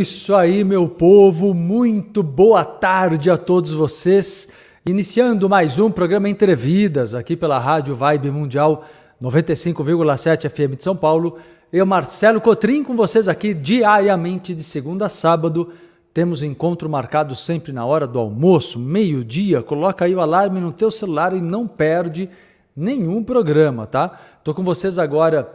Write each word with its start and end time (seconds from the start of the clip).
isso 0.00 0.34
aí, 0.34 0.64
meu 0.64 0.88
povo. 0.88 1.52
Muito 1.52 2.22
boa 2.22 2.64
tarde 2.64 3.30
a 3.30 3.36
todos 3.36 3.70
vocês. 3.70 4.48
Iniciando 4.86 5.46
mais 5.46 5.78
um 5.78 5.90
programa 5.90 6.26
Entrevidas 6.26 7.14
aqui 7.14 7.36
pela 7.36 7.58
Rádio 7.58 7.94
Vibe 7.94 8.30
Mundial 8.30 8.82
95,7 9.22 10.48
FM 10.48 10.76
de 10.76 10.82
São 10.82 10.96
Paulo. 10.96 11.36
Eu, 11.70 11.84
Marcelo 11.84 12.40
Cotrim, 12.40 12.82
com 12.82 12.96
vocês 12.96 13.28
aqui 13.28 13.52
diariamente 13.52 14.54
de 14.54 14.64
segunda 14.64 15.04
a 15.04 15.10
sábado. 15.10 15.70
Temos 16.14 16.42
encontro 16.42 16.88
marcado 16.88 17.36
sempre 17.36 17.70
na 17.70 17.84
hora 17.84 18.06
do 18.06 18.18
almoço, 18.18 18.78
meio-dia. 18.78 19.62
Coloca 19.62 20.06
aí 20.06 20.14
o 20.14 20.20
alarme 20.22 20.60
no 20.60 20.72
teu 20.72 20.90
celular 20.90 21.34
e 21.34 21.42
não 21.42 21.68
perde 21.68 22.26
nenhum 22.74 23.22
programa, 23.22 23.86
tá? 23.86 24.18
Tô 24.42 24.54
com 24.54 24.64
vocês 24.64 24.98
agora 24.98 25.52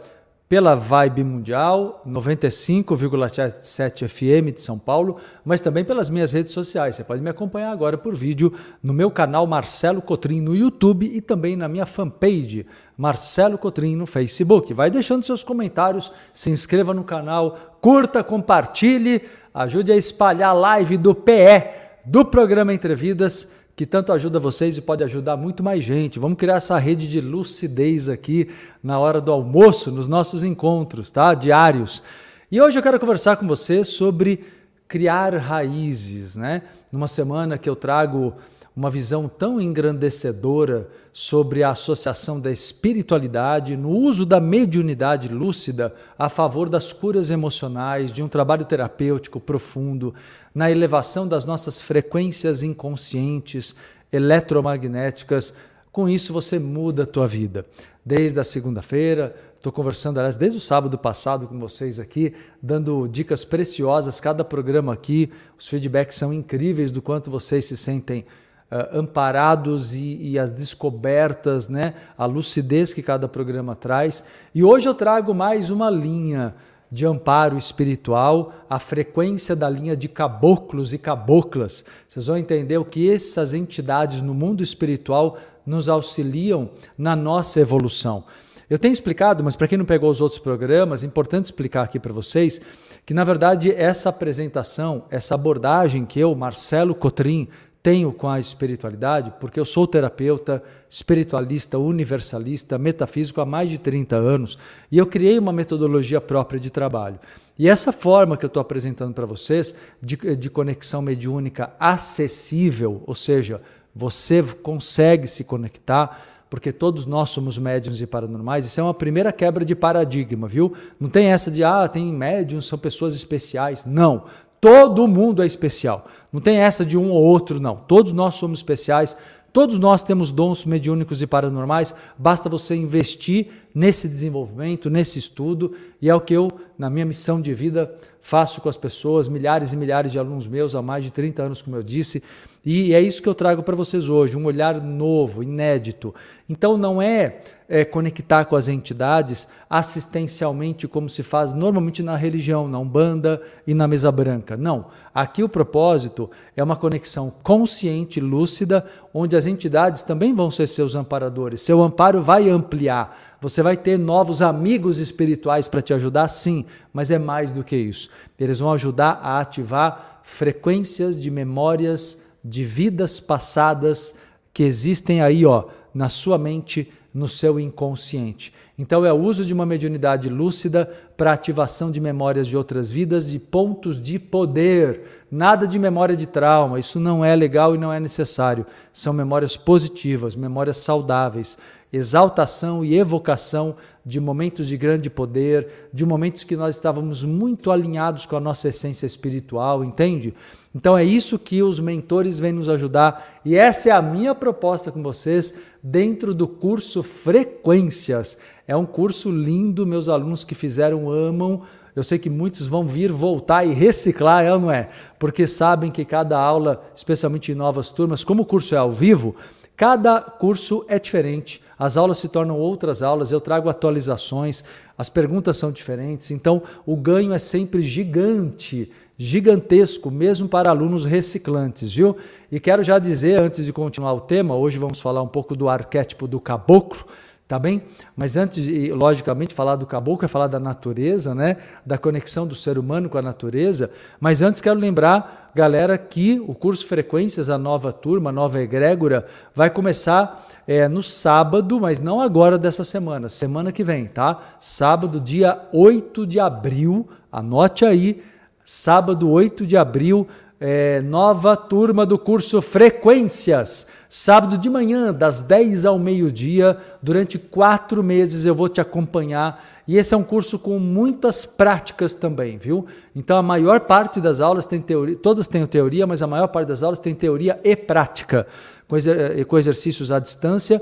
pela 0.48 0.76
Vibe 0.76 1.24
Mundial 1.24 2.02
95,7 2.06 4.08
FM 4.08 4.54
de 4.54 4.60
São 4.60 4.78
Paulo, 4.78 5.16
mas 5.44 5.60
também 5.60 5.84
pelas 5.84 6.08
minhas 6.08 6.32
redes 6.32 6.52
sociais. 6.52 6.94
Você 6.94 7.02
pode 7.02 7.20
me 7.20 7.28
acompanhar 7.28 7.72
agora 7.72 7.98
por 7.98 8.14
vídeo 8.14 8.52
no 8.80 8.92
meu 8.92 9.10
canal 9.10 9.44
Marcelo 9.46 10.00
Cotrim 10.00 10.40
no 10.40 10.54
YouTube 10.54 11.04
e 11.04 11.20
também 11.20 11.56
na 11.56 11.68
minha 11.68 11.84
fanpage 11.84 12.64
Marcelo 12.96 13.58
Cotrim 13.58 13.96
no 13.96 14.06
Facebook. 14.06 14.72
Vai 14.72 14.88
deixando 14.88 15.24
seus 15.24 15.42
comentários, 15.42 16.12
se 16.32 16.48
inscreva 16.48 16.94
no 16.94 17.02
canal, 17.02 17.76
curta, 17.80 18.22
compartilhe, 18.22 19.22
ajude 19.52 19.90
a 19.90 19.96
espalhar 19.96 20.50
a 20.50 20.52
live 20.52 20.96
do 20.96 21.12
PE 21.12 21.86
do 22.04 22.24
programa 22.24 22.72
Entrevidas 22.72 23.50
que 23.76 23.84
tanto 23.84 24.10
ajuda 24.10 24.40
vocês 24.40 24.78
e 24.78 24.80
pode 24.80 25.04
ajudar 25.04 25.36
muito 25.36 25.62
mais 25.62 25.84
gente. 25.84 26.18
Vamos 26.18 26.38
criar 26.38 26.56
essa 26.56 26.78
rede 26.78 27.06
de 27.06 27.20
lucidez 27.20 28.08
aqui 28.08 28.48
na 28.82 28.98
hora 28.98 29.20
do 29.20 29.30
almoço, 29.30 29.92
nos 29.92 30.08
nossos 30.08 30.42
encontros, 30.42 31.10
tá? 31.10 31.34
Diários. 31.34 32.02
E 32.50 32.58
hoje 32.58 32.78
eu 32.78 32.82
quero 32.82 32.98
conversar 32.98 33.36
com 33.36 33.46
você 33.46 33.84
sobre 33.84 34.42
criar 34.88 35.36
raízes, 35.36 36.36
né? 36.36 36.62
Numa 36.90 37.06
semana 37.06 37.58
que 37.58 37.68
eu 37.68 37.76
trago 37.76 38.32
uma 38.74 38.88
visão 38.88 39.28
tão 39.28 39.60
engrandecedora 39.60 40.88
sobre 41.10 41.62
a 41.62 41.70
associação 41.70 42.38
da 42.38 42.50
espiritualidade 42.50 43.74
no 43.74 43.88
uso 43.88 44.26
da 44.26 44.38
mediunidade 44.38 45.28
lúcida 45.28 45.94
a 46.18 46.28
favor 46.28 46.68
das 46.68 46.92
curas 46.92 47.30
emocionais, 47.30 48.12
de 48.12 48.22
um 48.22 48.28
trabalho 48.28 48.66
terapêutico 48.66 49.40
profundo, 49.40 50.14
na 50.56 50.70
elevação 50.70 51.28
das 51.28 51.44
nossas 51.44 51.82
frequências 51.82 52.62
inconscientes, 52.62 53.74
eletromagnéticas. 54.10 55.52
Com 55.92 56.08
isso 56.08 56.32
você 56.32 56.58
muda 56.58 57.02
a 57.02 57.06
tua 57.06 57.26
vida. 57.26 57.66
Desde 58.02 58.40
a 58.40 58.44
segunda-feira, 58.44 59.36
estou 59.54 59.70
conversando, 59.70 60.16
aliás, 60.16 60.34
desde 60.34 60.56
o 60.56 60.60
sábado 60.60 60.96
passado 60.96 61.46
com 61.46 61.58
vocês 61.58 62.00
aqui, 62.00 62.34
dando 62.62 63.06
dicas 63.06 63.44
preciosas, 63.44 64.18
cada 64.18 64.42
programa 64.42 64.94
aqui, 64.94 65.30
os 65.58 65.68
feedbacks 65.68 66.16
são 66.16 66.32
incríveis 66.32 66.90
do 66.90 67.02
quanto 67.02 67.30
vocês 67.30 67.66
se 67.66 67.76
sentem 67.76 68.24
uh, 68.72 68.98
amparados 68.98 69.92
e, 69.92 70.16
e, 70.22 70.38
as 70.38 70.50
descobertas, 70.50 71.68
né? 71.68 71.92
a 72.16 72.24
lucidez 72.24 72.94
que 72.94 73.02
cada 73.02 73.28
programa 73.28 73.76
traz. 73.76 74.24
E 74.54 74.64
hoje 74.64 74.88
eu 74.88 74.94
trago 74.94 75.34
mais 75.34 75.68
uma 75.68 75.90
linha 75.90 76.54
de 76.90 77.04
amparo 77.06 77.58
espiritual, 77.58 78.52
a 78.70 78.78
frequência 78.78 79.56
da 79.56 79.68
linha 79.68 79.96
de 79.96 80.08
caboclos 80.08 80.92
e 80.92 80.98
caboclas. 80.98 81.84
Vocês 82.06 82.26
vão 82.26 82.36
entender 82.36 82.78
o 82.78 82.84
que 82.84 83.10
essas 83.10 83.52
entidades 83.52 84.20
no 84.20 84.34
mundo 84.34 84.62
espiritual 84.62 85.38
nos 85.66 85.88
auxiliam 85.88 86.70
na 86.96 87.16
nossa 87.16 87.60
evolução. 87.60 88.24
Eu 88.68 88.78
tenho 88.80 88.92
explicado, 88.92 89.44
mas 89.44 89.54
para 89.54 89.68
quem 89.68 89.78
não 89.78 89.84
pegou 89.84 90.10
os 90.10 90.20
outros 90.20 90.40
programas, 90.40 91.04
é 91.04 91.06
importante 91.06 91.44
explicar 91.44 91.82
aqui 91.82 92.00
para 92.00 92.12
vocês 92.12 92.60
que, 93.04 93.14
na 93.14 93.22
verdade, 93.22 93.70
essa 93.72 94.08
apresentação, 94.08 95.04
essa 95.08 95.36
abordagem 95.36 96.04
que 96.04 96.18
eu, 96.18 96.34
Marcelo 96.34 96.92
Cotrim, 96.92 97.46
tenho 97.86 98.12
com 98.12 98.28
a 98.28 98.40
espiritualidade, 98.40 99.32
porque 99.38 99.60
eu 99.60 99.64
sou 99.64 99.86
terapeuta, 99.86 100.60
espiritualista, 100.90 101.78
universalista, 101.78 102.76
metafísico 102.76 103.40
há 103.40 103.46
mais 103.46 103.70
de 103.70 103.78
30 103.78 104.16
anos 104.16 104.58
e 104.90 104.98
eu 104.98 105.06
criei 105.06 105.38
uma 105.38 105.52
metodologia 105.52 106.20
própria 106.20 106.58
de 106.58 106.68
trabalho. 106.68 107.20
E 107.56 107.68
essa 107.68 107.92
forma 107.92 108.36
que 108.36 108.44
eu 108.44 108.48
estou 108.48 108.60
apresentando 108.60 109.14
para 109.14 109.24
vocês, 109.24 109.76
de, 110.02 110.16
de 110.34 110.50
conexão 110.50 111.00
mediúnica 111.00 111.74
acessível, 111.78 113.04
ou 113.06 113.14
seja, 113.14 113.62
você 113.94 114.42
consegue 114.42 115.28
se 115.28 115.44
conectar, 115.44 116.20
porque 116.50 116.72
todos 116.72 117.06
nós 117.06 117.30
somos 117.30 117.56
médiums 117.56 118.00
e 118.00 118.06
paranormais, 118.06 118.66
isso 118.66 118.80
é 118.80 118.82
uma 118.82 118.94
primeira 118.94 119.30
quebra 119.30 119.64
de 119.64 119.76
paradigma, 119.76 120.48
viu? 120.48 120.74
Não 120.98 121.08
tem 121.08 121.26
essa 121.28 121.52
de, 121.52 121.62
ah, 121.62 121.86
tem 121.86 122.12
médiums, 122.12 122.66
são 122.66 122.78
pessoas 122.78 123.14
especiais. 123.14 123.84
Não, 123.84 124.24
todo 124.66 125.06
mundo 125.06 125.44
é 125.44 125.46
especial. 125.46 126.08
Não 126.32 126.40
tem 126.40 126.56
essa 126.56 126.84
de 126.84 126.98
um 126.98 127.08
ou 127.08 127.22
outro, 127.22 127.60
não. 127.60 127.76
Todos 127.76 128.10
nós 128.10 128.34
somos 128.34 128.58
especiais, 128.58 129.16
todos 129.52 129.78
nós 129.78 130.02
temos 130.02 130.32
dons 130.32 130.66
mediúnicos 130.66 131.22
e 131.22 131.26
paranormais, 131.26 131.94
basta 132.18 132.48
você 132.48 132.74
investir 132.74 133.46
nesse 133.72 134.08
desenvolvimento, 134.08 134.90
nesse 134.90 135.20
estudo, 135.20 135.72
e 136.02 136.10
é 136.10 136.14
o 136.16 136.20
que 136.20 136.34
eu, 136.34 136.50
na 136.76 136.90
minha 136.90 137.06
missão 137.06 137.40
de 137.40 137.54
vida, 137.54 137.94
faço 138.20 138.60
com 138.60 138.68
as 138.68 138.76
pessoas, 138.76 139.28
milhares 139.28 139.72
e 139.72 139.76
milhares 139.76 140.10
de 140.10 140.18
alunos 140.18 140.48
meus 140.48 140.74
há 140.74 140.82
mais 140.82 141.04
de 141.04 141.12
30 141.12 141.44
anos, 141.44 141.62
como 141.62 141.76
eu 141.76 141.82
disse, 141.84 142.20
e 142.68 142.92
é 142.92 143.00
isso 143.00 143.22
que 143.22 143.28
eu 143.28 143.34
trago 143.34 143.62
para 143.62 143.76
vocês 143.76 144.08
hoje, 144.08 144.36
um 144.36 144.44
olhar 144.44 144.82
novo, 144.82 145.40
inédito. 145.40 146.12
Então 146.48 146.76
não 146.76 147.00
é, 147.00 147.38
é, 147.68 147.84
conectar 147.84 148.44
com 148.44 148.56
as 148.56 148.66
entidades 148.66 149.46
assistencialmente 149.70 150.88
como 150.88 151.08
se 151.08 151.22
faz 151.22 151.52
normalmente 151.52 152.02
na 152.02 152.16
religião, 152.16 152.66
na 152.66 152.80
Umbanda 152.80 153.40
e 153.64 153.72
na 153.72 153.86
mesa 153.86 154.10
branca. 154.10 154.56
Não. 154.56 154.86
Aqui 155.14 155.44
o 155.44 155.48
propósito 155.48 156.28
é 156.56 156.64
uma 156.64 156.74
conexão 156.74 157.32
consciente, 157.40 158.20
lúcida, 158.20 158.84
onde 159.14 159.36
as 159.36 159.46
entidades 159.46 160.02
também 160.02 160.34
vão 160.34 160.50
ser 160.50 160.66
seus 160.66 160.96
amparadores. 160.96 161.60
Seu 161.60 161.80
amparo 161.80 162.20
vai 162.20 162.48
ampliar 162.48 163.26
você 163.40 163.62
vai 163.62 163.76
ter 163.76 163.98
novos 163.98 164.40
amigos 164.40 164.98
espirituais 164.98 165.68
para 165.68 165.82
te 165.82 165.92
ajudar, 165.92 166.26
sim, 166.28 166.64
mas 166.92 167.10
é 167.10 167.18
mais 167.18 167.50
do 167.50 167.62
que 167.62 167.76
isso. 167.76 168.08
Eles 168.40 168.60
vão 168.60 168.72
ajudar 168.72 169.20
a 169.22 169.38
ativar 169.38 170.20
frequências 170.22 171.20
de 171.20 171.30
memórias 171.30 172.25
de 172.48 172.62
vidas 172.64 173.20
passadas 173.20 174.14
que 174.52 174.62
existem 174.62 175.20
aí, 175.20 175.44
ó, 175.44 175.64
na 175.92 176.08
sua 176.08 176.38
mente, 176.38 176.90
no 177.12 177.26
seu 177.26 177.58
inconsciente. 177.58 178.52
Então 178.78 179.02
é 179.02 179.10
o 179.10 179.16
uso 179.16 179.42
de 179.42 179.54
uma 179.54 179.64
mediunidade 179.64 180.28
lúcida 180.28 180.84
para 181.16 181.32
ativação 181.32 181.90
de 181.90 181.98
memórias 181.98 182.46
de 182.46 182.56
outras 182.56 182.90
vidas 182.90 183.32
e 183.32 183.38
pontos 183.38 183.98
de 183.98 184.18
poder. 184.18 185.24
Nada 185.30 185.66
de 185.66 185.78
memória 185.78 186.14
de 186.14 186.26
trauma, 186.26 186.78
isso 186.78 187.00
não 187.00 187.24
é 187.24 187.34
legal 187.34 187.74
e 187.74 187.78
não 187.78 187.90
é 187.90 187.98
necessário. 187.98 188.66
São 188.92 189.14
memórias 189.14 189.56
positivas, 189.56 190.36
memórias 190.36 190.76
saudáveis, 190.76 191.56
exaltação 191.96 192.84
e 192.84 192.96
evocação 192.96 193.76
de 194.04 194.20
momentos 194.20 194.68
de 194.68 194.76
grande 194.76 195.10
poder, 195.10 195.88
de 195.92 196.06
momentos 196.06 196.44
que 196.44 196.56
nós 196.56 196.76
estávamos 196.76 197.24
muito 197.24 197.72
alinhados 197.72 198.24
com 198.24 198.36
a 198.36 198.40
nossa 198.40 198.68
essência 198.68 199.04
espiritual, 199.04 199.82
entende? 199.82 200.32
Então 200.74 200.96
é 200.96 201.02
isso 201.02 201.38
que 201.38 201.62
os 201.62 201.80
mentores 201.80 202.38
vêm 202.38 202.52
nos 202.52 202.68
ajudar 202.68 203.40
e 203.44 203.56
essa 203.56 203.88
é 203.88 203.92
a 203.92 204.02
minha 204.02 204.34
proposta 204.34 204.92
com 204.92 205.02
vocês 205.02 205.54
dentro 205.82 206.32
do 206.32 206.46
curso 206.46 207.02
Frequências. 207.02 208.38
É 208.68 208.76
um 208.76 208.86
curso 208.86 209.30
lindo, 209.30 209.86
meus 209.86 210.08
alunos 210.08 210.44
que 210.44 210.54
fizeram 210.54 211.10
amam. 211.10 211.62
Eu 211.94 212.02
sei 212.02 212.18
que 212.18 212.28
muitos 212.28 212.66
vão 212.66 212.86
vir, 212.86 213.10
voltar 213.10 213.64
e 213.64 213.72
reciclar, 213.72 214.44
é 214.44 214.52
ou 214.52 214.60
não 214.60 214.70
é? 214.70 214.90
Porque 215.18 215.46
sabem 215.46 215.90
que 215.90 216.04
cada 216.04 216.38
aula, 216.38 216.84
especialmente 216.94 217.52
em 217.52 217.54
novas 217.54 217.90
turmas, 217.90 218.22
como 218.22 218.42
o 218.42 218.46
curso 218.46 218.74
é 218.74 218.78
ao 218.78 218.92
vivo, 218.92 219.34
cada 219.76 220.20
curso 220.20 220.84
é 220.88 220.98
diferente. 220.98 221.60
As 221.78 221.96
aulas 221.96 222.18
se 222.18 222.28
tornam 222.28 222.58
outras 222.58 223.02
aulas, 223.02 223.30
eu 223.30 223.40
trago 223.40 223.68
atualizações, 223.68 224.64
as 224.96 225.10
perguntas 225.10 225.58
são 225.58 225.70
diferentes, 225.70 226.30
então 226.30 226.62
o 226.86 226.96
ganho 226.96 227.32
é 227.32 227.38
sempre 227.38 227.82
gigante 227.82 228.90
gigantesco, 229.18 230.10
mesmo 230.10 230.48
para 230.48 230.70
alunos 230.70 231.04
reciclantes, 231.04 231.92
viu? 231.92 232.16
E 232.52 232.60
quero 232.60 232.82
já 232.82 232.98
dizer, 232.98 233.40
antes 233.40 233.64
de 233.64 233.72
continuar 233.72 234.12
o 234.12 234.20
tema, 234.20 234.54
hoje 234.54 234.78
vamos 234.78 235.00
falar 235.00 235.22
um 235.22 235.28
pouco 235.28 235.56
do 235.56 235.68
arquétipo 235.68 236.26
do 236.26 236.38
caboclo, 236.38 237.04
tá 237.46 237.58
bem? 237.58 237.82
Mas 238.16 238.36
antes 238.36 238.66
logicamente, 238.90 239.54
falar 239.54 239.76
do 239.76 239.86
caboclo 239.86 240.24
é 240.24 240.28
falar 240.28 240.46
da 240.46 240.58
natureza, 240.58 241.34
né? 241.34 241.56
Da 241.84 241.96
conexão 241.96 242.46
do 242.46 242.54
ser 242.54 242.78
humano 242.78 243.08
com 243.08 243.18
a 243.18 243.22
natureza. 243.22 243.90
Mas 244.18 244.42
antes 244.42 244.60
quero 244.60 244.78
lembrar, 244.78 245.50
galera, 245.54 245.96
que 245.96 246.40
o 246.40 246.54
curso 246.54 246.86
Frequências, 246.86 247.48
a 247.48 247.56
nova 247.56 247.92
turma, 247.92 248.30
a 248.30 248.32
nova 248.32 248.60
egrégora, 248.60 249.26
vai 249.54 249.70
começar 249.70 250.46
é, 250.66 250.88
no 250.88 251.02
sábado, 251.02 251.80
mas 251.80 252.00
não 252.00 252.20
agora 252.20 252.58
dessa 252.58 252.82
semana, 252.82 253.28
semana 253.28 253.70
que 253.70 253.84
vem, 253.84 254.06
tá? 254.06 254.56
Sábado, 254.58 255.20
dia 255.20 255.60
8 255.72 256.26
de 256.26 256.40
abril, 256.40 257.08
anote 257.30 257.84
aí 257.84 258.22
sábado 258.66 259.30
8 259.30 259.64
de 259.64 259.76
abril, 259.76 260.26
é, 260.58 261.00
nova 261.02 261.56
turma 261.56 262.04
do 262.04 262.18
curso 262.18 262.60
Frequências. 262.60 263.86
Sábado 264.08 264.56
de 264.56 264.70
manhã, 264.70 265.12
das 265.12 265.40
10 265.40 265.84
ao 265.84 265.98
meio-dia, 265.98 266.78
durante 267.02 267.38
quatro 267.38 268.02
meses 268.02 268.44
eu 268.44 268.54
vou 268.54 268.68
te 268.68 268.80
acompanhar 268.80 269.64
E 269.86 269.98
esse 269.98 270.14
é 270.14 270.16
um 270.16 270.22
curso 270.22 270.58
com 270.58 270.78
muitas 270.78 271.44
práticas 271.44 272.14
também, 272.14 272.58
viu? 272.58 272.86
Então 273.14 273.36
a 273.36 273.42
maior 273.42 273.80
parte 273.80 274.20
das 274.20 274.40
aulas 274.40 274.66
tem 274.66 274.80
teoria, 274.80 275.16
todas 275.16 275.46
têm 275.46 275.64
teoria, 275.66 276.06
mas 276.06 276.22
a 276.22 276.26
maior 276.26 276.48
parte 276.48 276.68
das 276.68 276.82
aulas 276.82 276.98
tem 276.98 277.14
teoria 277.14 277.60
e 277.62 277.76
prática, 277.76 278.46
com, 278.88 278.96
exer 278.96 279.44
com 279.46 279.58
exercícios 279.58 280.10
à 280.10 280.18
distância, 280.18 280.80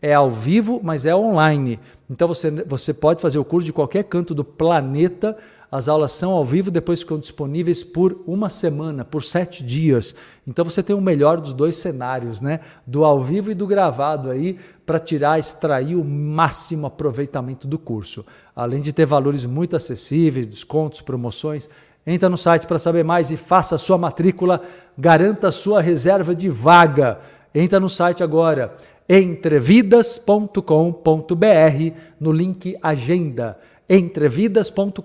é 0.00 0.14
ao 0.14 0.30
vivo, 0.30 0.80
mas 0.82 1.04
é 1.04 1.14
online. 1.14 1.80
Então 2.08 2.28
você, 2.28 2.50
você 2.50 2.94
pode 2.94 3.20
fazer 3.20 3.38
o 3.38 3.44
curso 3.44 3.66
de 3.66 3.72
qualquer 3.72 4.04
canto 4.04 4.34
do 4.34 4.44
planeta 4.44 5.36
as 5.70 5.88
aulas 5.88 6.12
são 6.12 6.30
ao 6.30 6.44
vivo, 6.44 6.70
depois 6.70 7.00
ficam 7.00 7.18
disponíveis 7.18 7.82
por 7.82 8.22
uma 8.26 8.48
semana, 8.48 9.04
por 9.04 9.24
sete 9.24 9.64
dias. 9.64 10.14
Então 10.46 10.64
você 10.64 10.80
tem 10.82 10.94
o 10.94 11.00
melhor 11.00 11.40
dos 11.40 11.52
dois 11.52 11.74
cenários, 11.76 12.40
né? 12.40 12.60
Do 12.86 13.04
ao 13.04 13.20
vivo 13.20 13.50
e 13.50 13.54
do 13.54 13.66
gravado 13.66 14.30
aí, 14.30 14.58
para 14.84 15.00
tirar, 15.00 15.38
extrair 15.38 15.96
o 15.96 16.04
máximo 16.04 16.86
aproveitamento 16.86 17.66
do 17.66 17.78
curso. 17.78 18.24
Além 18.54 18.80
de 18.80 18.92
ter 18.92 19.06
valores 19.06 19.44
muito 19.44 19.74
acessíveis, 19.74 20.46
descontos, 20.46 21.00
promoções. 21.00 21.68
Entra 22.06 22.28
no 22.28 22.38
site 22.38 22.68
para 22.68 22.78
saber 22.78 23.04
mais 23.04 23.32
e 23.32 23.36
faça 23.36 23.74
a 23.74 23.78
sua 23.78 23.98
matrícula, 23.98 24.62
garanta 24.96 25.48
a 25.48 25.52
sua 25.52 25.82
reserva 25.82 26.36
de 26.36 26.48
vaga. 26.48 27.18
Entra 27.52 27.80
no 27.80 27.90
site 27.90 28.22
agora, 28.22 28.76
entrevidas.com.br, 29.08 30.62
no 32.20 32.30
link 32.30 32.78
Agenda 32.80 33.58
entrevidas.com.br 33.88 35.00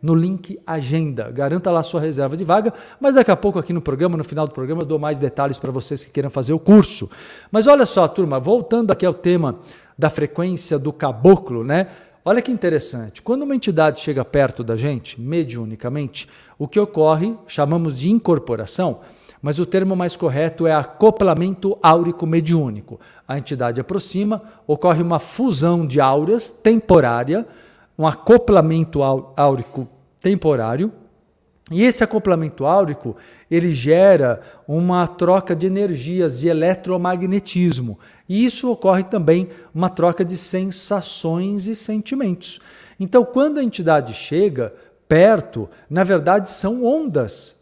no 0.00 0.14
link 0.14 0.58
Agenda. 0.66 1.30
Garanta 1.30 1.70
lá 1.70 1.82
sua 1.82 2.00
reserva 2.00 2.36
de 2.36 2.44
vaga, 2.44 2.72
mas 3.00 3.14
daqui 3.14 3.30
a 3.30 3.36
pouco 3.36 3.58
aqui 3.58 3.72
no 3.72 3.80
programa, 3.80 4.16
no 4.16 4.24
final 4.24 4.46
do 4.46 4.52
programa, 4.52 4.82
eu 4.82 4.86
dou 4.86 4.98
mais 4.98 5.18
detalhes 5.18 5.58
para 5.58 5.72
vocês 5.72 6.04
que 6.04 6.10
queiram 6.10 6.30
fazer 6.30 6.52
o 6.52 6.58
curso. 6.58 7.10
Mas 7.50 7.66
olha 7.66 7.84
só, 7.84 8.06
turma, 8.06 8.38
voltando 8.38 8.90
aqui 8.92 9.04
ao 9.04 9.14
tema 9.14 9.58
da 9.96 10.08
frequência 10.08 10.78
do 10.78 10.92
caboclo, 10.92 11.64
né? 11.64 11.88
Olha 12.24 12.42
que 12.42 12.52
interessante. 12.52 13.22
Quando 13.22 13.42
uma 13.42 13.56
entidade 13.56 14.00
chega 14.00 14.24
perto 14.24 14.62
da 14.62 14.76
gente, 14.76 15.20
mediunicamente, 15.20 16.28
o 16.58 16.68
que 16.68 16.78
ocorre, 16.78 17.34
chamamos 17.46 17.94
de 17.94 18.10
incorporação, 18.10 19.00
mas 19.40 19.58
o 19.58 19.66
termo 19.66 19.94
mais 19.94 20.16
correto 20.16 20.66
é 20.66 20.72
acoplamento 20.72 21.78
áurico 21.82 22.26
mediúnico. 22.26 23.00
A 23.26 23.38
entidade 23.38 23.80
aproxima, 23.80 24.42
ocorre 24.66 25.02
uma 25.02 25.18
fusão 25.18 25.86
de 25.86 26.00
áureas 26.00 26.50
temporária, 26.50 27.46
um 27.98 28.06
acoplamento 28.06 29.02
áurico 29.02 29.88
temporário, 30.20 30.92
e 31.70 31.82
esse 31.82 32.02
acoplamento 32.02 32.64
áurico, 32.64 33.16
ele 33.50 33.72
gera 33.72 34.40
uma 34.66 35.06
troca 35.06 35.54
de 35.54 35.66
energias 35.66 36.40
de 36.40 36.48
eletromagnetismo. 36.48 37.98
E 38.26 38.44
isso 38.44 38.70
ocorre 38.70 39.04
também 39.04 39.48
uma 39.74 39.90
troca 39.90 40.24
de 40.24 40.36
sensações 40.36 41.66
e 41.66 41.74
sentimentos. 41.74 42.58
Então, 42.98 43.24
quando 43.24 43.58
a 43.58 43.62
entidade 43.62 44.14
chega, 44.14 44.72
perto, 45.08 45.68
na 45.88 46.04
verdade 46.04 46.50
são 46.50 46.84
ondas. 46.84 47.56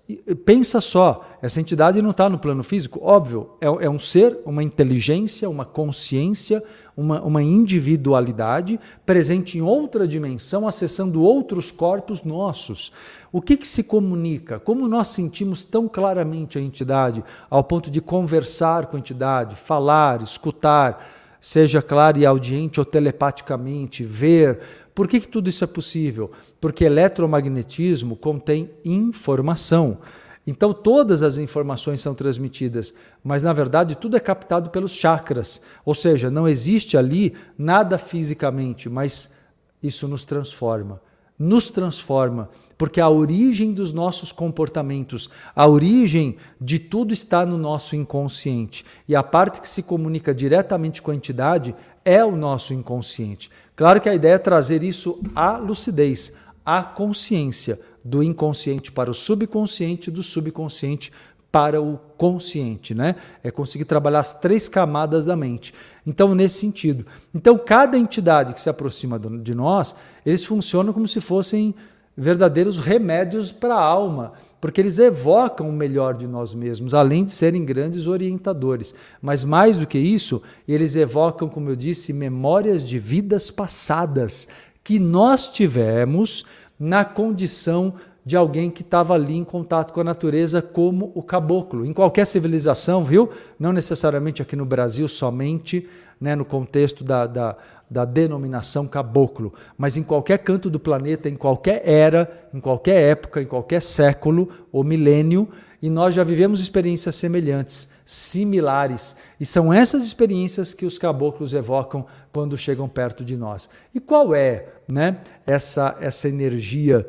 Pensa 0.45 0.81
só, 0.81 1.25
essa 1.41 1.61
entidade 1.61 2.03
não 2.03 2.11
está 2.11 2.29
no 2.29 2.39
plano 2.39 2.63
físico, 2.63 3.01
óbvio, 3.03 3.51
é, 3.61 3.67
é, 3.67 3.91
um 3.91 3.99
ser, 3.99 4.39
uma 4.45 4.63
inteligência, 4.63 5.49
uma 5.51 5.65
consciência, 5.65 6.63
uma, 6.97 7.21
uma 7.23 7.43
individualidade 7.43 8.79
presente 9.05 9.59
em 9.59 9.63
outra 9.63 10.07
dimensão, 10.07 10.67
acessando 10.67 11.23
outros 11.23 11.73
corpos 11.73 12.23
nossos. 12.23 12.93
O 13.33 13.41
que, 13.41 13.57
que 13.57 13.67
se 13.67 13.83
comunica? 13.83 14.61
Como 14.61 14.89
nós 14.89 15.09
sentimos 15.09 15.65
tão 15.65 15.89
claramente 15.89 16.59
a 16.59 16.61
entidade, 16.63 17.25
ao 17.51 17.65
ponto 17.65 17.91
de 17.91 18.01
conversar 18.01 18.87
com 18.87 18.97
a 18.97 19.01
entidade, 19.01 19.57
falar, 19.57 20.23
escutar, 20.23 21.05
seja 21.41 21.83
claro 21.83 22.19
e 22.19 22.27
audiente 22.27 22.81
ou 22.81 22.87
telepaticamente, 22.87 24.03
ver, 24.05 24.61
por 24.97 25.07
que, 25.07 25.21
que 25.21 25.29
tudo 25.29 25.51
isso 25.51 25.63
é 25.63 25.67
possível? 25.67 26.33
Porque 26.59 26.87
eletromagnetismo 26.87 28.17
contém 28.17 28.71
informação. 28.83 29.99
Então 30.47 30.73
todas 30.73 31.23
as 31.23 31.37
informações 31.37 32.01
são 32.01 32.15
transmitidas, 32.15 32.95
mas 33.23 33.43
na 33.43 33.53
verdade 33.53 33.95
tudo 33.95 34.17
é 34.17 34.21
captado 34.21 34.71
pelos 34.71 34.95
chakras. 34.95 35.61
Ou 35.85 35.95
seja, 35.95 36.31
não 36.31 36.49
existe 36.49 36.97
ali 36.97 37.35
nada 37.59 37.99
fisicamente, 37.99 38.89
mas 38.89 39.35
isso 39.83 40.09
nos 40.09 40.25
transforma. 40.25 40.99
Nos 41.39 41.71
transforma, 41.71 42.49
porque 42.79 43.01
a 43.01 43.09
origem 43.09 43.73
dos 43.73 43.93
nossos 43.93 44.33
comportamentos, 44.33 45.29
a 45.55 45.67
origem 45.67 46.37
de 46.61 46.79
tudo 46.79 47.13
está 47.13 47.45
no 47.45 47.59
nosso 47.59 47.95
inconsciente. 47.95 48.85
E 49.07 49.15
a 49.15 49.23
parte 49.23 49.61
que 49.61 49.69
se 49.69 49.83
comunica 49.83 50.35
diretamente 50.35 51.03
com 51.03 51.11
a 51.11 51.15
entidade 51.15 51.75
é 52.05 52.25
o 52.25 52.37
nosso 52.37 52.73
inconsciente. 52.73 53.51
Claro 53.75 54.01
que 54.01 54.09
a 54.09 54.15
ideia 54.15 54.35
é 54.35 54.39
trazer 54.39 54.83
isso 54.83 55.21
à 55.35 55.59
lucidez, 55.59 56.33
à 56.65 56.83
consciência, 56.83 57.79
do 58.07 58.23
inconsciente 58.23 58.93
para 58.93 59.11
o 59.11 59.15
subconsciente, 59.15 60.13
do 60.13 60.23
subconsciente 60.23 61.11
para 61.51 61.81
o 61.81 61.99
consciente, 62.17 62.95
né? 62.95 63.17
É 63.43 63.51
conseguir 63.51 63.85
trabalhar 63.85 64.21
as 64.21 64.35
três 64.35 64.69
camadas 64.69 65.25
da 65.25 65.35
mente. 65.37 65.73
Então, 66.07 66.35
nesse 66.35 66.59
sentido. 66.59 67.07
Então, 67.35 67.57
cada 67.57 67.99
entidade 67.99 68.53
que 68.53 68.61
se 68.61 68.69
aproxima 68.69 69.19
de 69.19 69.55
nós, 69.55 69.95
eles 70.25 70.45
funcionam 70.45 70.93
como 70.93 71.09
se 71.09 71.21
fossem 71.21 71.75
verdadeiros 72.17 72.79
remédios 72.79 73.53
para 73.53 73.75
a 73.75 73.83
alma, 73.83 74.33
porque 74.61 74.81
eles 74.81 74.99
evocam 74.99 75.69
o 75.69 75.73
melhor 75.73 76.15
de 76.15 76.27
nós 76.27 76.55
mesmos, 76.55 76.95
além 76.95 77.25
de 77.25 77.31
serem 77.31 77.65
grandes 77.65 78.07
orientadores. 78.07 78.95
Mas 79.21 79.45
mais 79.45 79.77
do 79.77 79.87
que 79.87 79.99
isso, 79.99 80.43
eles 80.67 80.97
evocam, 80.97 81.49
como 81.49 81.69
eu 81.69 81.77
disse, 81.77 82.13
memórias 82.13 82.83
de 82.83 82.99
vidas 82.99 83.51
passadas 83.51 84.49
que 84.83 84.99
nós 84.99 85.49
tivemos 85.49 86.45
na 86.79 87.05
condição 87.05 87.95
de 88.27 88.37
alguém 88.37 88.69
que 88.69 88.83
estava 88.83 89.15
ali 89.15 89.37
em 89.37 89.45
contato 89.45 89.93
com 89.93 90.01
a 90.01 90.05
natureza, 90.05 90.61
como 90.61 91.13
o 91.15 91.23
caboclo. 91.23 91.87
Em 91.87 91.93
qualquer 91.93 92.27
civilização, 92.27 93.05
viu? 93.05 93.31
Não 93.57 93.73
necessariamente 93.73 94.43
aqui 94.43 94.57
no 94.57 94.67
Brasil 94.67 95.07
somente, 95.07 95.89
né, 96.21 96.35
no 96.35 96.45
contexto 96.45 97.05
da, 97.05 97.25
da, 97.29 97.57
da 97.89 98.05
denominação 98.05 98.89
caboclo, 98.89 99.55
mas 99.79 99.97
em 99.97 100.03
qualquer 100.03 100.39
canto 100.39 100.69
do 100.69 100.81
planeta, 100.81 101.29
em 101.29 101.37
qualquer 101.37 101.83
era, 101.89 102.49
em 102.53 102.59
qualquer 102.59 103.01
época, 103.11 103.41
em 103.41 103.47
qualquer 103.47 103.81
século 103.81 104.49
ou 104.73 104.83
milênio, 104.83 105.49
e 105.81 105.89
nós 105.89 106.13
já 106.13 106.25
vivemos 106.25 106.59
experiências 106.59 107.15
semelhantes, 107.15 107.91
similares, 108.05 109.15
e 109.39 109.47
são 109.47 109.73
essas 109.73 110.05
experiências 110.05 110.75
que 110.75 110.87
os 110.87 110.99
caboclos 110.99 111.55
evocam 111.55 112.05
quando 112.33 112.59
chegam 112.59 112.89
perto 112.89 113.25
de 113.25 113.37
nós. 113.37 113.69
E 113.95 114.01
qual 114.01 114.35
é, 114.35 114.67
né, 114.89 115.19
essa 115.47 115.97
essa 116.01 116.29
energia 116.29 117.07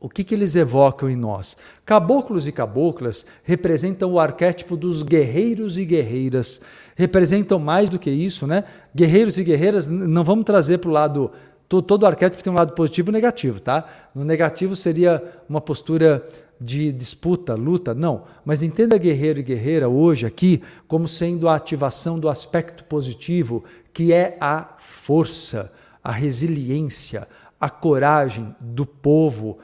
o 0.00 0.08
que, 0.08 0.22
que 0.22 0.34
eles 0.34 0.54
evocam 0.54 1.10
em 1.10 1.16
nós? 1.16 1.56
Caboclos 1.84 2.46
e 2.46 2.52
caboclas 2.52 3.26
representam 3.42 4.12
o 4.12 4.20
arquétipo 4.20 4.76
dos 4.76 5.02
guerreiros 5.02 5.76
e 5.76 5.84
guerreiras. 5.84 6.60
Representam 6.94 7.58
mais 7.58 7.90
do 7.90 7.98
que 7.98 8.08
isso, 8.08 8.46
né? 8.46 8.62
Guerreiros 8.94 9.38
e 9.38 9.44
guerreiras, 9.44 9.88
não 9.88 10.22
vamos 10.22 10.44
trazer 10.44 10.78
para 10.78 10.88
o 10.88 10.92
lado. 10.92 11.32
Todo, 11.68 12.06
arquétipo 12.06 12.42
tem 12.42 12.52
um 12.52 12.56
lado 12.56 12.74
positivo 12.74 13.10
e 13.10 13.12
negativo, 13.12 13.60
tá? 13.60 13.84
No 14.14 14.24
negativo 14.24 14.76
seria 14.76 15.22
uma 15.48 15.60
postura 15.60 16.24
de 16.60 16.92
disputa, 16.92 17.54
luta, 17.54 17.92
não. 17.92 18.22
Mas 18.44 18.62
entenda 18.62 18.96
guerreiro 18.96 19.40
e 19.40 19.42
guerreira 19.42 19.88
hoje 19.88 20.26
aqui 20.26 20.62
como 20.86 21.08
sendo 21.08 21.48
a 21.48 21.56
ativação 21.56 22.20
do 22.20 22.28
aspecto 22.28 22.84
positivo, 22.84 23.64
que 23.92 24.12
é 24.12 24.36
a 24.40 24.76
força, 24.78 25.72
a 26.02 26.12
resiliência, 26.12 27.26
a 27.60 27.68
coragem 27.68 28.54
do 28.60 28.86
povo 28.86 29.58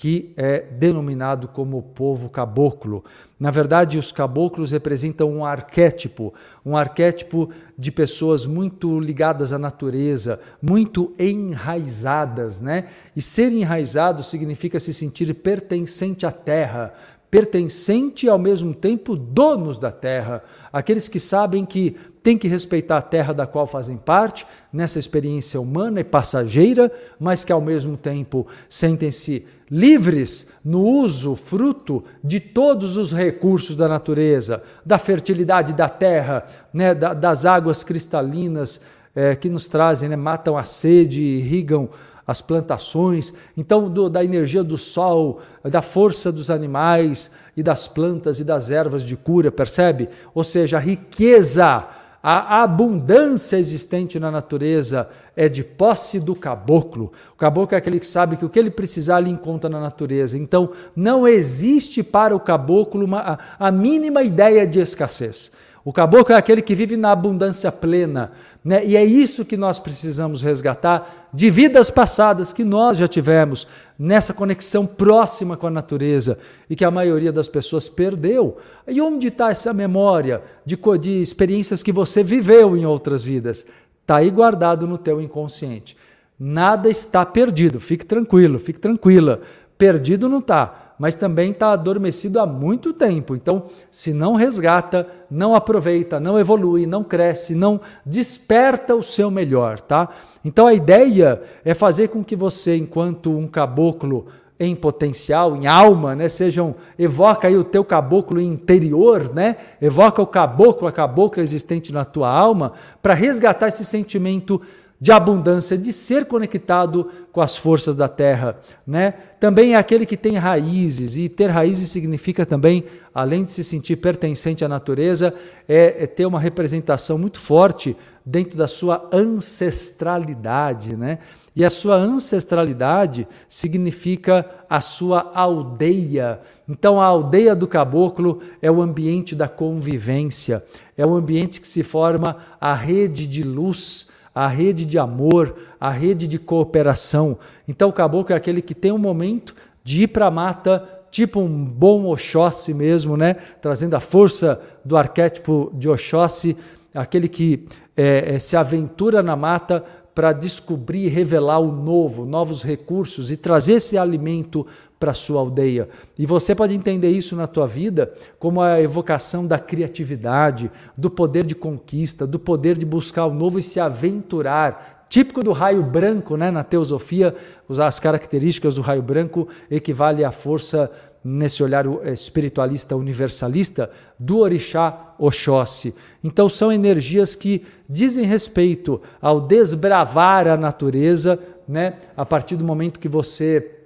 que 0.00 0.32
é 0.36 0.60
denominado 0.60 1.48
como 1.48 1.82
povo 1.82 2.30
caboclo. 2.30 3.04
Na 3.36 3.50
verdade, 3.50 3.98
os 3.98 4.12
caboclos 4.12 4.70
representam 4.70 5.28
um 5.28 5.44
arquétipo, 5.44 6.32
um 6.64 6.76
arquétipo 6.76 7.50
de 7.76 7.90
pessoas 7.90 8.46
muito 8.46 9.00
ligadas 9.00 9.52
à 9.52 9.58
natureza, 9.58 10.38
muito 10.62 11.12
enraizadas, 11.18 12.60
né? 12.60 12.86
E 13.16 13.20
ser 13.20 13.50
enraizado 13.50 14.22
significa 14.22 14.78
se 14.78 14.94
sentir 14.94 15.34
pertencente 15.34 16.24
à 16.24 16.30
terra, 16.30 16.94
pertencente 17.30 18.26
e 18.26 18.28
ao 18.28 18.38
mesmo 18.38 18.74
tempo 18.74 19.14
donos 19.14 19.78
da 19.78 19.92
terra, 19.92 20.42
aqueles 20.72 21.08
que 21.08 21.20
sabem 21.20 21.64
que 21.64 21.96
têm 22.22 22.36
que 22.36 22.48
respeitar 22.48 22.98
a 22.98 23.02
terra 23.02 23.32
da 23.32 23.46
qual 23.46 23.66
fazem 23.66 23.96
parte, 23.96 24.46
nessa 24.72 24.98
experiência 24.98 25.60
humana 25.60 26.00
e 26.00 26.04
passageira, 26.04 26.90
mas 27.18 27.44
que 27.44 27.52
ao 27.52 27.60
mesmo 27.60 27.96
tempo 27.96 28.46
sentem-se 28.68 29.46
livres 29.70 30.48
no 30.64 30.82
uso, 30.82 31.34
fruto 31.34 32.04
de 32.24 32.40
todos 32.40 32.96
os 32.96 33.12
recursos 33.12 33.76
da 33.76 33.86
natureza, 33.86 34.62
da 34.84 34.98
fertilidade 34.98 35.72
da 35.72 35.88
terra, 35.88 36.46
né, 36.72 36.94
da, 36.94 37.12
das 37.12 37.44
águas 37.44 37.84
cristalinas 37.84 38.80
é, 39.14 39.34
que 39.34 39.48
nos 39.48 39.68
trazem, 39.68 40.08
né, 40.08 40.16
matam 40.16 40.56
a 40.56 40.64
sede, 40.64 41.20
irrigam 41.20 41.90
as 42.28 42.42
plantações, 42.42 43.32
então 43.56 43.88
do, 43.88 44.10
da 44.10 44.22
energia 44.22 44.62
do 44.62 44.76
sol, 44.76 45.40
da 45.64 45.80
força 45.80 46.30
dos 46.30 46.50
animais 46.50 47.30
e 47.56 47.62
das 47.62 47.88
plantas 47.88 48.38
e 48.38 48.44
das 48.44 48.70
ervas 48.70 49.02
de 49.02 49.16
cura, 49.16 49.50
percebe? 49.50 50.10
Ou 50.34 50.44
seja, 50.44 50.76
a 50.76 50.80
riqueza, 50.80 51.88
a 52.22 52.62
abundância 52.62 53.56
existente 53.56 54.20
na 54.20 54.30
natureza 54.30 55.08
é 55.34 55.48
de 55.48 55.64
posse 55.64 56.20
do 56.20 56.34
caboclo. 56.34 57.12
O 57.32 57.36
caboclo 57.36 57.74
é 57.74 57.78
aquele 57.78 57.98
que 57.98 58.06
sabe 58.06 58.36
que 58.36 58.44
o 58.44 58.50
que 58.50 58.58
ele 58.58 58.70
precisar 58.70 59.20
ele 59.20 59.30
encontra 59.30 59.70
na 59.70 59.80
natureza. 59.80 60.36
Então, 60.36 60.72
não 60.94 61.26
existe 61.26 62.02
para 62.02 62.36
o 62.36 62.40
caboclo 62.40 63.06
uma, 63.06 63.20
a, 63.58 63.68
a 63.68 63.72
mínima 63.72 64.22
ideia 64.22 64.66
de 64.66 64.80
escassez. 64.80 65.50
O 65.88 65.92
caboclo 65.92 66.34
é 66.34 66.36
aquele 66.36 66.60
que 66.60 66.74
vive 66.74 66.98
na 66.98 67.12
abundância 67.12 67.72
plena, 67.72 68.32
né? 68.62 68.84
E 68.84 68.94
é 68.94 69.02
isso 69.02 69.42
que 69.42 69.56
nós 69.56 69.78
precisamos 69.78 70.42
resgatar 70.42 71.30
de 71.32 71.48
vidas 71.48 71.88
passadas 71.88 72.52
que 72.52 72.62
nós 72.62 72.98
já 72.98 73.08
tivemos 73.08 73.66
nessa 73.98 74.34
conexão 74.34 74.84
próxima 74.84 75.56
com 75.56 75.66
a 75.66 75.70
natureza 75.70 76.38
e 76.68 76.76
que 76.76 76.84
a 76.84 76.90
maioria 76.90 77.32
das 77.32 77.48
pessoas 77.48 77.88
perdeu. 77.88 78.58
E 78.86 79.00
onde 79.00 79.28
está 79.28 79.50
essa 79.50 79.72
memória 79.72 80.42
de, 80.62 80.78
de 81.00 81.22
experiências 81.22 81.82
que 81.82 81.90
você 81.90 82.22
viveu 82.22 82.76
em 82.76 82.84
outras 82.84 83.24
vidas? 83.24 83.64
Está 84.02 84.16
aí 84.16 84.28
guardado 84.28 84.86
no 84.86 84.98
teu 84.98 85.22
inconsciente. 85.22 85.96
Nada 86.38 86.90
está 86.90 87.24
perdido, 87.24 87.80
fique 87.80 88.04
tranquilo, 88.04 88.58
fique 88.58 88.78
tranquila. 88.78 89.40
Perdido 89.78 90.28
não 90.28 90.40
está 90.40 90.87
mas 90.98 91.14
também 91.14 91.50
está 91.50 91.72
adormecido 91.72 92.40
há 92.40 92.46
muito 92.46 92.92
tempo. 92.92 93.36
Então, 93.36 93.64
se 93.90 94.12
não 94.12 94.34
resgata, 94.34 95.06
não 95.30 95.54
aproveita, 95.54 96.18
não 96.18 96.38
evolui, 96.38 96.86
não 96.86 97.04
cresce, 97.04 97.54
não 97.54 97.80
desperta 98.04 98.94
o 98.94 99.02
seu 99.02 99.30
melhor, 99.30 99.80
tá? 99.80 100.08
Então 100.44 100.66
a 100.66 100.74
ideia 100.74 101.40
é 101.64 101.72
fazer 101.74 102.08
com 102.08 102.24
que 102.24 102.34
você, 102.34 102.76
enquanto 102.76 103.30
um 103.30 103.46
caboclo 103.46 104.26
em 104.60 104.74
potencial, 104.74 105.54
em 105.54 105.66
alma, 105.66 106.16
né? 106.16 106.28
Sejam, 106.28 106.74
evoca 106.98 107.46
aí 107.46 107.56
o 107.56 107.62
teu 107.62 107.84
caboclo 107.84 108.40
interior, 108.40 109.32
né? 109.32 109.56
Evoca 109.80 110.20
o 110.20 110.26
caboclo, 110.26 110.88
a 110.88 110.92
cabocla 110.92 111.42
existente 111.42 111.92
na 111.92 112.04
tua 112.04 112.28
alma, 112.28 112.72
para 113.00 113.14
resgatar 113.14 113.68
esse 113.68 113.84
sentimento 113.84 114.60
de 115.00 115.12
abundância, 115.12 115.78
de 115.78 115.92
ser 115.92 116.24
conectado 116.24 117.08
com 117.30 117.40
as 117.40 117.56
forças 117.56 117.94
da 117.94 118.08
terra. 118.08 118.58
Né? 118.86 119.12
Também 119.38 119.74
é 119.74 119.76
aquele 119.76 120.04
que 120.04 120.16
tem 120.16 120.36
raízes, 120.36 121.16
e 121.16 121.28
ter 121.28 121.46
raízes 121.46 121.90
significa 121.90 122.44
também, 122.44 122.84
além 123.14 123.44
de 123.44 123.52
se 123.52 123.62
sentir 123.62 123.96
pertencente 123.96 124.64
à 124.64 124.68
natureza, 124.68 125.32
é, 125.68 126.02
é 126.02 126.06
ter 126.06 126.26
uma 126.26 126.40
representação 126.40 127.16
muito 127.16 127.38
forte 127.38 127.96
dentro 128.26 128.58
da 128.58 128.66
sua 128.66 129.08
ancestralidade. 129.12 130.96
Né? 130.96 131.20
E 131.54 131.64
a 131.64 131.70
sua 131.70 131.94
ancestralidade 131.94 133.26
significa 133.48 134.44
a 134.68 134.80
sua 134.80 135.30
aldeia. 135.32 136.40
Então, 136.68 137.00
a 137.00 137.06
aldeia 137.06 137.54
do 137.54 137.68
caboclo 137.68 138.40
é 138.60 138.70
o 138.70 138.82
ambiente 138.82 139.36
da 139.36 139.46
convivência, 139.46 140.64
é 140.96 141.06
o 141.06 141.14
ambiente 141.14 141.60
que 141.60 141.68
se 141.68 141.84
forma 141.84 142.36
a 142.60 142.74
rede 142.74 143.28
de 143.28 143.44
luz 143.44 144.08
a 144.38 144.46
rede 144.46 144.84
de 144.84 144.96
amor, 145.00 145.56
a 145.80 145.90
rede 145.90 146.28
de 146.28 146.38
cooperação. 146.38 147.36
Então 147.66 147.88
o 147.88 147.92
caboclo 147.92 148.32
é 148.32 148.36
aquele 148.36 148.62
que 148.62 148.72
tem 148.72 148.92
um 148.92 148.98
momento 148.98 149.52
de 149.82 150.02
ir 150.02 150.06
para 150.06 150.26
a 150.26 150.30
mata, 150.30 150.88
tipo 151.10 151.40
um 151.40 151.64
bom 151.64 152.04
Oxóssi 152.04 152.72
mesmo, 152.72 153.16
né? 153.16 153.34
trazendo 153.60 153.96
a 153.96 154.00
força 154.00 154.62
do 154.84 154.96
arquétipo 154.96 155.72
de 155.74 155.88
Oxóssi, 155.88 156.56
aquele 156.94 157.26
que 157.26 157.66
é, 157.96 158.36
é, 158.36 158.38
se 158.38 158.56
aventura 158.56 159.24
na 159.24 159.34
mata 159.34 159.82
para 160.14 160.32
descobrir 160.32 161.06
e 161.06 161.08
revelar 161.08 161.58
o 161.58 161.72
novo, 161.72 162.24
novos 162.24 162.62
recursos 162.62 163.32
e 163.32 163.36
trazer 163.36 163.72
esse 163.72 163.98
alimento 163.98 164.64
para 164.98 165.14
sua 165.14 165.40
aldeia. 165.40 165.88
E 166.18 166.26
você 166.26 166.54
pode 166.54 166.74
entender 166.74 167.10
isso 167.10 167.36
na 167.36 167.46
tua 167.46 167.66
vida 167.66 168.12
como 168.38 168.60
a 168.60 168.80
evocação 168.80 169.46
da 169.46 169.58
criatividade, 169.58 170.70
do 170.96 171.08
poder 171.08 171.44
de 171.44 171.54
conquista, 171.54 172.26
do 172.26 172.38
poder 172.38 172.76
de 172.76 172.84
buscar 172.84 173.26
o 173.26 173.34
novo 173.34 173.58
e 173.58 173.62
se 173.62 173.78
aventurar. 173.78 175.06
Típico 175.08 175.42
do 175.42 175.52
raio 175.52 175.82
branco, 175.82 176.36
né? 176.36 176.50
na 176.50 176.62
teosofia, 176.62 177.34
as 177.78 177.98
características 177.98 178.74
do 178.74 178.82
raio 178.82 179.00
branco 179.00 179.48
equivale 179.70 180.24
à 180.24 180.30
força 180.30 180.90
nesse 181.24 181.62
olhar 181.62 181.84
espiritualista 182.06 182.96
universalista 182.96 183.90
do 184.18 184.38
orixá 184.38 185.14
Oxóssi. 185.18 185.94
Então 186.22 186.48
são 186.48 186.70
energias 186.70 187.34
que 187.34 187.64
dizem 187.88 188.24
respeito 188.24 189.00
ao 189.20 189.40
desbravar 189.40 190.46
a 190.46 190.56
natureza, 190.56 191.38
né? 191.66 191.94
A 192.16 192.24
partir 192.24 192.56
do 192.56 192.64
momento 192.64 193.00
que 193.00 193.08
você 193.08 193.77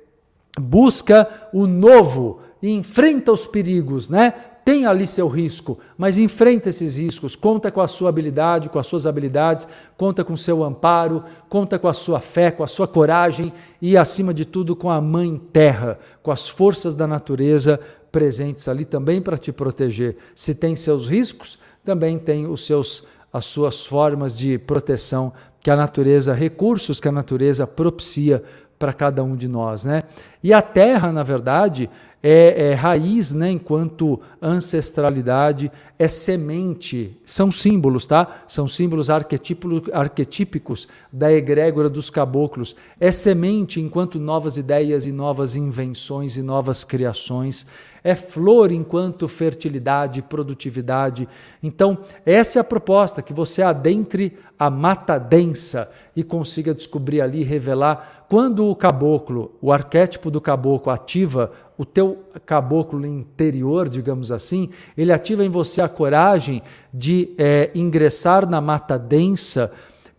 busca 0.58 1.28
o 1.52 1.66
novo 1.66 2.40
enfrenta 2.62 3.32
os 3.32 3.46
perigos, 3.46 4.08
né? 4.08 4.32
Tem 4.64 4.86
ali 4.86 5.08
seu 5.08 5.26
risco, 5.26 5.80
mas 5.98 6.16
enfrenta 6.16 6.68
esses 6.68 6.96
riscos, 6.96 7.34
conta 7.34 7.68
com 7.72 7.80
a 7.80 7.88
sua 7.88 8.10
habilidade, 8.10 8.68
com 8.68 8.78
as 8.78 8.86
suas 8.86 9.06
habilidades, 9.08 9.66
conta 9.96 10.22
com 10.22 10.34
o 10.34 10.36
seu 10.36 10.62
amparo, 10.62 11.24
conta 11.48 11.80
com 11.80 11.88
a 11.88 11.92
sua 11.92 12.20
fé, 12.20 12.52
com 12.52 12.62
a 12.62 12.68
sua 12.68 12.86
coragem 12.86 13.52
e, 13.80 13.96
acima 13.96 14.32
de 14.32 14.44
tudo, 14.44 14.76
com 14.76 14.88
a 14.88 15.00
Mãe 15.00 15.36
Terra, 15.52 15.98
com 16.22 16.30
as 16.30 16.48
forças 16.48 16.94
da 16.94 17.08
natureza 17.08 17.80
presentes 18.12 18.68
ali 18.68 18.84
também 18.84 19.20
para 19.20 19.36
te 19.36 19.50
proteger. 19.50 20.16
Se 20.32 20.54
tem 20.54 20.76
seus 20.76 21.08
riscos, 21.08 21.58
também 21.82 22.16
tem 22.16 22.46
os 22.46 22.64
seus, 22.64 23.02
as 23.32 23.46
suas 23.46 23.84
formas 23.84 24.38
de 24.38 24.58
proteção 24.58 25.32
que 25.60 25.72
a 25.72 25.76
natureza, 25.76 26.34
recursos 26.34 27.00
que 27.00 27.08
a 27.08 27.12
natureza 27.12 27.66
propicia 27.66 28.42
para 28.82 28.92
cada 28.92 29.22
um 29.22 29.36
de 29.36 29.46
nós. 29.46 29.84
Né? 29.84 30.02
E 30.42 30.52
a 30.52 30.60
terra, 30.60 31.12
na 31.12 31.22
verdade, 31.22 31.88
é, 32.22 32.70
é, 32.70 32.74
raiz, 32.74 33.34
né, 33.34 33.50
enquanto 33.50 34.20
ancestralidade, 34.40 35.72
é 35.98 36.06
semente, 36.06 37.20
são 37.24 37.50
símbolos, 37.50 38.06
tá? 38.06 38.42
São 38.46 38.68
símbolos 38.68 39.08
arquetípicos 39.10 40.86
da 41.12 41.32
egrégora 41.32 41.90
dos 41.90 42.10
caboclos. 42.10 42.76
É 43.00 43.10
semente 43.10 43.80
enquanto 43.80 44.20
novas 44.20 44.56
ideias 44.56 45.04
e 45.04 45.12
novas 45.12 45.56
invenções 45.56 46.36
e 46.36 46.42
novas 46.42 46.84
criações. 46.84 47.66
É 48.04 48.16
flor 48.16 48.72
enquanto 48.72 49.28
fertilidade 49.28 50.22
produtividade. 50.22 51.28
Então, 51.62 51.98
essa 52.26 52.58
é 52.58 52.60
a 52.60 52.64
proposta, 52.64 53.22
que 53.22 53.32
você 53.32 53.62
adentre 53.62 54.36
a 54.58 54.68
mata 54.68 55.18
densa 55.18 55.90
e 56.14 56.22
consiga 56.22 56.74
descobrir 56.74 57.20
ali, 57.20 57.42
revelar. 57.42 58.26
Quando 58.28 58.66
o 58.66 58.74
caboclo, 58.74 59.56
o 59.60 59.72
arquétipo 59.72 60.30
do 60.30 60.40
caboclo 60.40 60.92
ativa 60.92 61.52
o 61.82 61.84
teu 61.84 62.20
caboclo 62.46 63.04
interior, 63.04 63.88
digamos 63.88 64.30
assim, 64.30 64.70
ele 64.96 65.12
ativa 65.12 65.44
em 65.44 65.48
você 65.48 65.82
a 65.82 65.88
coragem 65.88 66.62
de 66.94 67.34
é, 67.36 67.72
ingressar 67.74 68.48
na 68.48 68.60
mata 68.60 68.96
densa, 68.96 69.72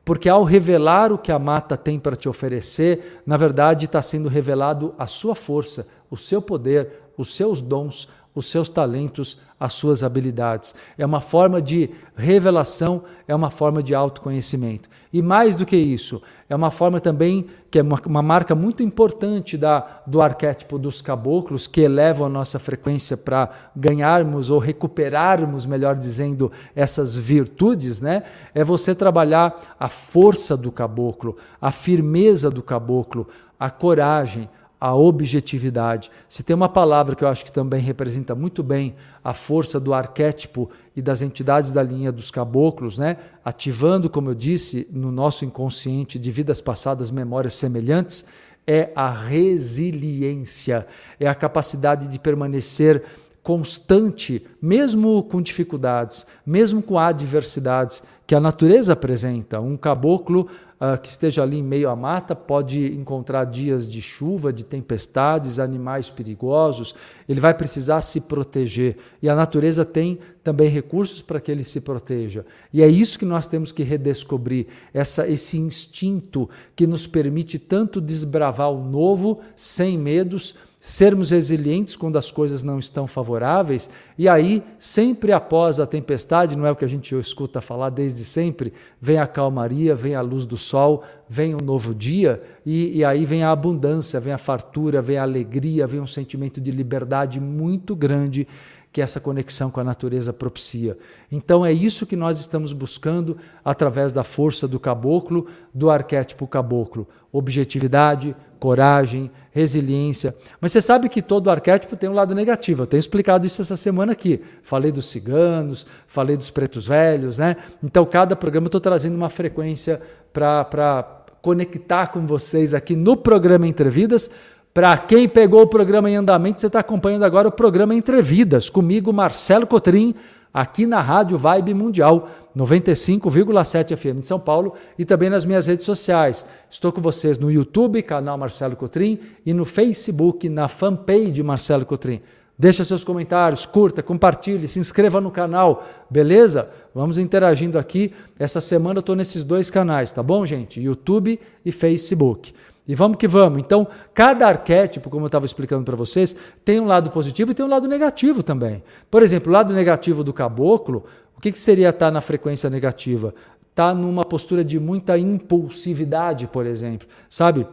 porque 0.03 0.27
ao 0.27 0.43
revelar 0.43 1.13
o 1.13 1.17
que 1.17 1.32
a 1.32 1.39
mata 1.39 1.77
tem 1.77 1.98
para 1.98 2.17
te 2.17 2.27
oferecer, 2.27 3.22
na 3.25 3.38
verdade 3.38 3.86
está 3.86 4.01
sendo 4.01 4.27
revelado 4.27 4.93
a 5.00 5.08
sua 5.08 5.36
força, 5.36 5.88
o 6.12 6.17
seu 6.17 6.41
poder, 6.41 7.01
os 7.17 7.34
seus 7.34 7.62
dons, 7.62 8.10
os 8.36 8.46
seus 8.48 8.67
talentos, 8.67 9.39
as 9.63 9.72
suas 9.72 10.03
habilidades. 10.03 10.75
É 10.98 11.05
uma 11.05 11.22
forma 11.22 11.62
de 11.62 11.89
revelação, 12.17 13.03
é 13.25 13.34
uma 13.34 13.50
forma 13.50 13.82
de 13.82 13.96
autoconhecimento. 13.96 14.89
E 15.13 15.22
mais 15.22 15.55
do 15.55 15.65
que 15.65 15.77
isso, 15.77 16.22
é 16.50 16.55
uma 16.55 16.70
forma 16.70 17.00
também, 17.00 17.46
que 17.72 17.79
é 17.79 17.82
uma, 17.82 17.98
uma 18.05 18.22
marca 18.22 18.53
muito 18.53 18.84
importante 18.84 19.58
da, 19.58 20.01
do 20.05 20.22
arquétipo 20.22 20.77
dos 20.77 21.01
caboclos, 21.01 21.65
que 21.65 21.79
elevam 21.79 22.27
a 22.27 22.29
nossa 22.29 22.60
frequência 22.60 23.15
para 23.15 23.50
ganharmos 23.74 24.50
ou 24.50 24.60
recuperarmos, 24.60 25.65
melhor 25.65 25.96
dizendo, 25.96 26.51
essas 26.75 27.15
virtudes, 27.15 28.01
né? 28.01 28.24
É 28.53 28.65
você 28.65 28.93
trabalhar 28.93 29.75
a 29.79 29.88
força 29.88 30.58
do 30.58 30.74
caboclo, 30.74 31.38
a 31.62 31.72
firmeza 31.72 32.51
do 32.51 32.62
caboclo, 32.62 33.29
a 33.58 33.70
coragem, 33.70 34.50
a 34.84 34.94
objetividade. 34.94 36.12
Se 36.28 36.44
tem 36.44 36.54
uma 36.54 36.68
palavra 36.68 37.16
que 37.16 37.24
eu 37.24 37.30
acho 37.30 37.46
que 37.46 37.52
também 37.54 37.80
representa 37.80 38.36
muito 38.36 38.62
bem 38.62 38.94
a 39.24 39.34
força 39.34 39.80
do 39.80 39.94
arquétipo 39.94 40.70
e 40.94 41.02
das 41.02 41.22
entidades 41.22 41.72
da 41.72 41.82
linha 41.82 42.12
dos 42.12 42.30
caboclos, 42.30 43.00
né? 43.00 43.16
ativando, 43.46 44.10
como 44.10 44.32
eu 44.32 44.36
disse, 44.36 44.86
no 44.92 45.10
nosso 45.10 45.46
inconsciente 45.46 46.20
de 46.20 46.30
vidas 46.32 46.60
passadas 46.60 47.12
memórias 47.12 47.54
semelhantes, 47.54 48.25
é 48.68 48.92
a 48.94 49.10
resiliência, 49.10 50.86
é 51.18 51.28
a 51.28 51.36
capacidade 51.36 52.10
de 52.10 52.20
permanecer 52.20 53.06
constante, 53.42 54.46
mesmo 54.62 55.24
com 55.24 55.42
dificuldades, 55.42 56.28
mesmo 56.46 56.82
com 56.82 57.00
adversidades 57.00 58.04
que 58.28 58.36
a 58.36 58.40
natureza 58.40 58.92
apresenta. 58.92 59.62
Um 59.62 59.78
caboclo 59.78 60.50
uh, 60.84 61.00
que 61.00 61.08
esteja 61.08 61.42
ali 61.42 61.60
em 61.60 61.63
meio 61.63 61.90
à 61.90 61.96
mata 61.96 62.36
pode 62.36 62.94
encontrar 62.94 63.46
dias 63.46 63.88
de 63.88 64.02
chuva, 64.02 64.52
de 64.52 64.66
tempestades, 64.66 65.58
animais 65.58 66.10
perigosos, 66.10 66.94
ele 67.28 67.40
vai 67.40 67.54
precisar 67.54 68.02
se 68.02 68.22
proteger. 68.22 68.98
E 69.22 69.30
a 69.30 69.36
natureza 69.36 69.86
tem 69.86 70.20
também 70.44 70.68
recursos 70.68 71.22
para 71.22 71.40
que 71.40 71.50
ele 71.50 71.63
se 71.63 71.80
proteja. 71.80 72.46
E 72.74 72.84
é 72.84 72.88
isso 72.88 73.18
que 73.18 73.25
nós 73.25 73.48
temos 73.48 73.72
que 73.72 73.84
redescobrir, 73.84 74.68
essa, 74.94 75.28
esse 75.28 75.58
instinto 75.58 76.50
que 76.75 76.86
nos 76.86 77.08
permite 77.08 77.58
tanto 77.58 78.02
desbravar 78.02 78.70
o 78.70 78.84
novo 78.84 79.40
sem 79.56 79.98
medos, 79.98 80.56
sermos 80.86 81.32
resilientes 81.32 81.96
quando 81.96 82.18
as 82.18 82.30
coisas 82.30 82.62
não 82.62 82.78
estão 82.78 83.08
favoráveis, 83.08 83.90
e 84.18 84.28
aí, 84.28 84.62
sempre 84.78 85.32
após 85.32 85.80
a 85.80 85.86
tempestade, 85.86 86.58
não 86.58 86.66
é 86.66 86.72
o 86.72 86.75
que 86.75 86.84
a 86.84 86.90
gente 86.90 87.18
escuta 87.18 87.62
falar 87.62 87.90
desde 87.90 88.25
sempre, 88.25 88.74
vem 89.00 89.18
a 89.18 89.25
calmaria, 89.25 89.96
vem 89.96 90.13
a 90.13 90.20
luz 90.20 90.46
do 90.46 90.58
sol, 90.58 91.02
vem 91.30 91.56
um 91.56 91.63
novo 91.63 91.96
dia, 91.96 92.44
e, 92.66 92.98
e 92.98 93.06
aí 93.06 93.24
vem 93.24 93.44
a 93.44 93.52
abundância, 93.52 94.20
vem 94.20 94.34
a 94.34 94.38
fartura, 94.38 95.02
vem 95.02 95.18
a 95.18 95.24
alegria, 95.24 95.88
vem 95.88 96.02
um 96.02 96.08
sentimento 96.08 96.60
de 96.60 96.70
liberdade 96.70 97.40
muito 97.40 97.96
grande 97.96 98.46
que 98.94 99.02
essa 99.02 99.20
conexão 99.20 99.72
com 99.72 99.80
a 99.80 99.84
natureza 99.84 100.32
propicia. 100.32 100.96
Então 101.32 101.66
é 101.66 101.74
isso 101.74 102.06
que 102.06 102.16
nós 102.16 102.40
estamos 102.40 102.74
buscando 102.74 103.38
através 103.66 104.13
da 104.13 104.24
força 104.24 104.68
do 104.68 104.80
caboclo, 104.80 105.48
do 105.74 105.90
arquétipo 105.90 106.46
caboclo. 106.46 107.08
Objetividade, 107.32 108.36
coragem, 108.63 109.29
resiliência. 109.51 110.34
Mas 110.62 110.72
você 110.72 110.82
sabe 110.82 111.10
que 111.10 111.22
todo 111.22 111.50
arquétipo 111.50 111.98
tem 111.98 112.10
um 112.10 112.13
lado 112.13 112.34
negativo. 112.34 112.84
Eu 112.84 112.88
tenho 112.88 113.00
explicado 113.00 113.46
isso 113.46 113.62
essa 113.62 113.75
semana 113.75 114.13
aqui. 114.13 114.39
Falei 114.62 114.89
dos 114.89 115.08
ciganos, 115.08 115.86
falei 116.08 116.38
dos 116.38 116.50
pretos 116.50 116.88
velhos, 116.88 117.39
né? 117.39 117.58
Então, 117.84 118.05
cada 118.05 118.38
programa 118.38 118.67
eu 118.67 118.70
estou 118.70 118.79
trazendo 118.79 119.15
uma 119.17 119.29
frequência 119.29 120.01
para 120.32 121.25
conectar 121.41 122.08
com 122.08 122.25
vocês 122.25 122.74
aqui 122.74 122.96
no 122.96 123.17
programa 123.17 123.67
Entrevidas 123.67 124.32
para 124.74 124.98
quem 124.98 125.27
pegou 125.27 125.63
o 125.63 125.67
programa 125.67 126.10
em 126.10 126.15
andamento, 126.15 126.60
você 126.62 126.67
está 126.67 126.79
acompanhando 126.79 127.24
agora 127.25 127.50
o 127.50 127.51
programa 127.51 127.93
Entrevidas, 127.93 128.72
comigo, 128.72 129.12
Marcelo 129.13 129.67
Cotrim, 129.67 130.15
aqui 130.53 130.86
na 130.86 131.01
Rádio 131.01 131.38
Vibe 131.38 131.74
Mundial, 131.74 132.29
95,7 132.55 133.98
FM 133.98 134.19
de 134.19 134.27
São 134.27 134.39
Paulo 134.39 134.74
e 135.00 135.03
também 135.03 135.29
nas 135.29 135.43
minhas 135.43 135.65
redes 135.65 135.86
sociais. 135.86 136.45
Estou 136.69 136.91
com 136.91 137.01
vocês 137.01 137.38
no 137.38 137.51
YouTube, 137.51 138.01
canal 138.03 138.38
Marcelo 138.38 138.75
Cotrim, 138.75 139.19
e 139.45 139.53
no 139.53 139.65
Facebook, 139.65 140.48
na 140.48 140.67
fanpage 140.67 141.41
Marcelo 141.41 141.86
Cotrim. 141.86 142.22
Deixa 142.57 142.86
seus 142.86 143.03
comentários, 143.03 143.65
curta, 143.65 144.03
compartilhe, 144.03 144.67
se 144.67 144.77
inscreva 144.77 145.19
no 145.19 145.31
canal, 145.31 145.83
beleza? 146.07 146.69
Vamos 146.93 147.17
interagindo 147.17 147.79
aqui. 147.79 148.13
Essa 148.38 148.62
semana 148.62 148.98
eu 148.98 149.01
estou 149.01 149.15
nesses 149.15 149.43
dois 149.43 149.72
canais, 149.72 150.12
tá 150.12 150.22
bom, 150.22 150.45
gente? 150.45 150.79
YouTube 150.79 151.39
e 151.65 151.72
Facebook. 151.72 152.53
E 152.88 152.96
vamos 152.96 153.18
que 153.18 153.28
vamos. 153.28 153.60
Então, 153.60 153.88
cada 154.13 154.48
arquétipo, 154.48 155.10
como 155.10 155.24
eu 155.24 155.28
estava 155.28 155.46
explicando 155.46 155.86
para 155.86 155.96
vocês, 155.96 156.36
tem 156.66 156.80
um 156.80 156.86
lado 156.86 157.10
positivo 157.12 157.52
e 157.52 157.54
tem 157.54 157.66
um 157.66 157.70
lado 157.70 157.88
negativo 157.88 158.44
também. 158.44 158.84
Por 159.10 159.24
exemplo, 159.24 159.50
o 159.50 159.54
lado 159.54 159.74
negativo 159.74 160.24
do 160.24 160.34
caboclo, 160.34 161.06
o 161.38 161.42
que, 161.42 161.52
que 161.52 161.60
seria 161.60 161.90
estar 161.90 162.12
na 162.12 162.20
frequência 162.20 162.70
negativa? 162.70 163.34
Estar 163.69 163.89
tá 163.89 163.93
numa 163.93 164.26
postura 164.26 164.65
de 164.65 164.80
muita 164.80 165.17
impulsividade, 165.17 166.48
por 166.48 166.65
exemplo. 166.65 167.08
Sabe? 167.30 167.65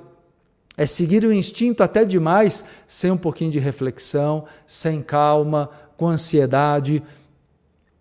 É 0.76 0.86
seguir 0.86 1.24
o 1.24 1.32
instinto 1.32 1.82
até 1.82 2.04
demais, 2.04 2.64
sem 2.86 3.10
um 3.10 3.16
pouquinho 3.16 3.50
de 3.50 3.58
reflexão, 3.58 4.44
sem 4.66 5.02
calma, 5.02 5.68
com 5.96 6.08
ansiedade. 6.08 7.02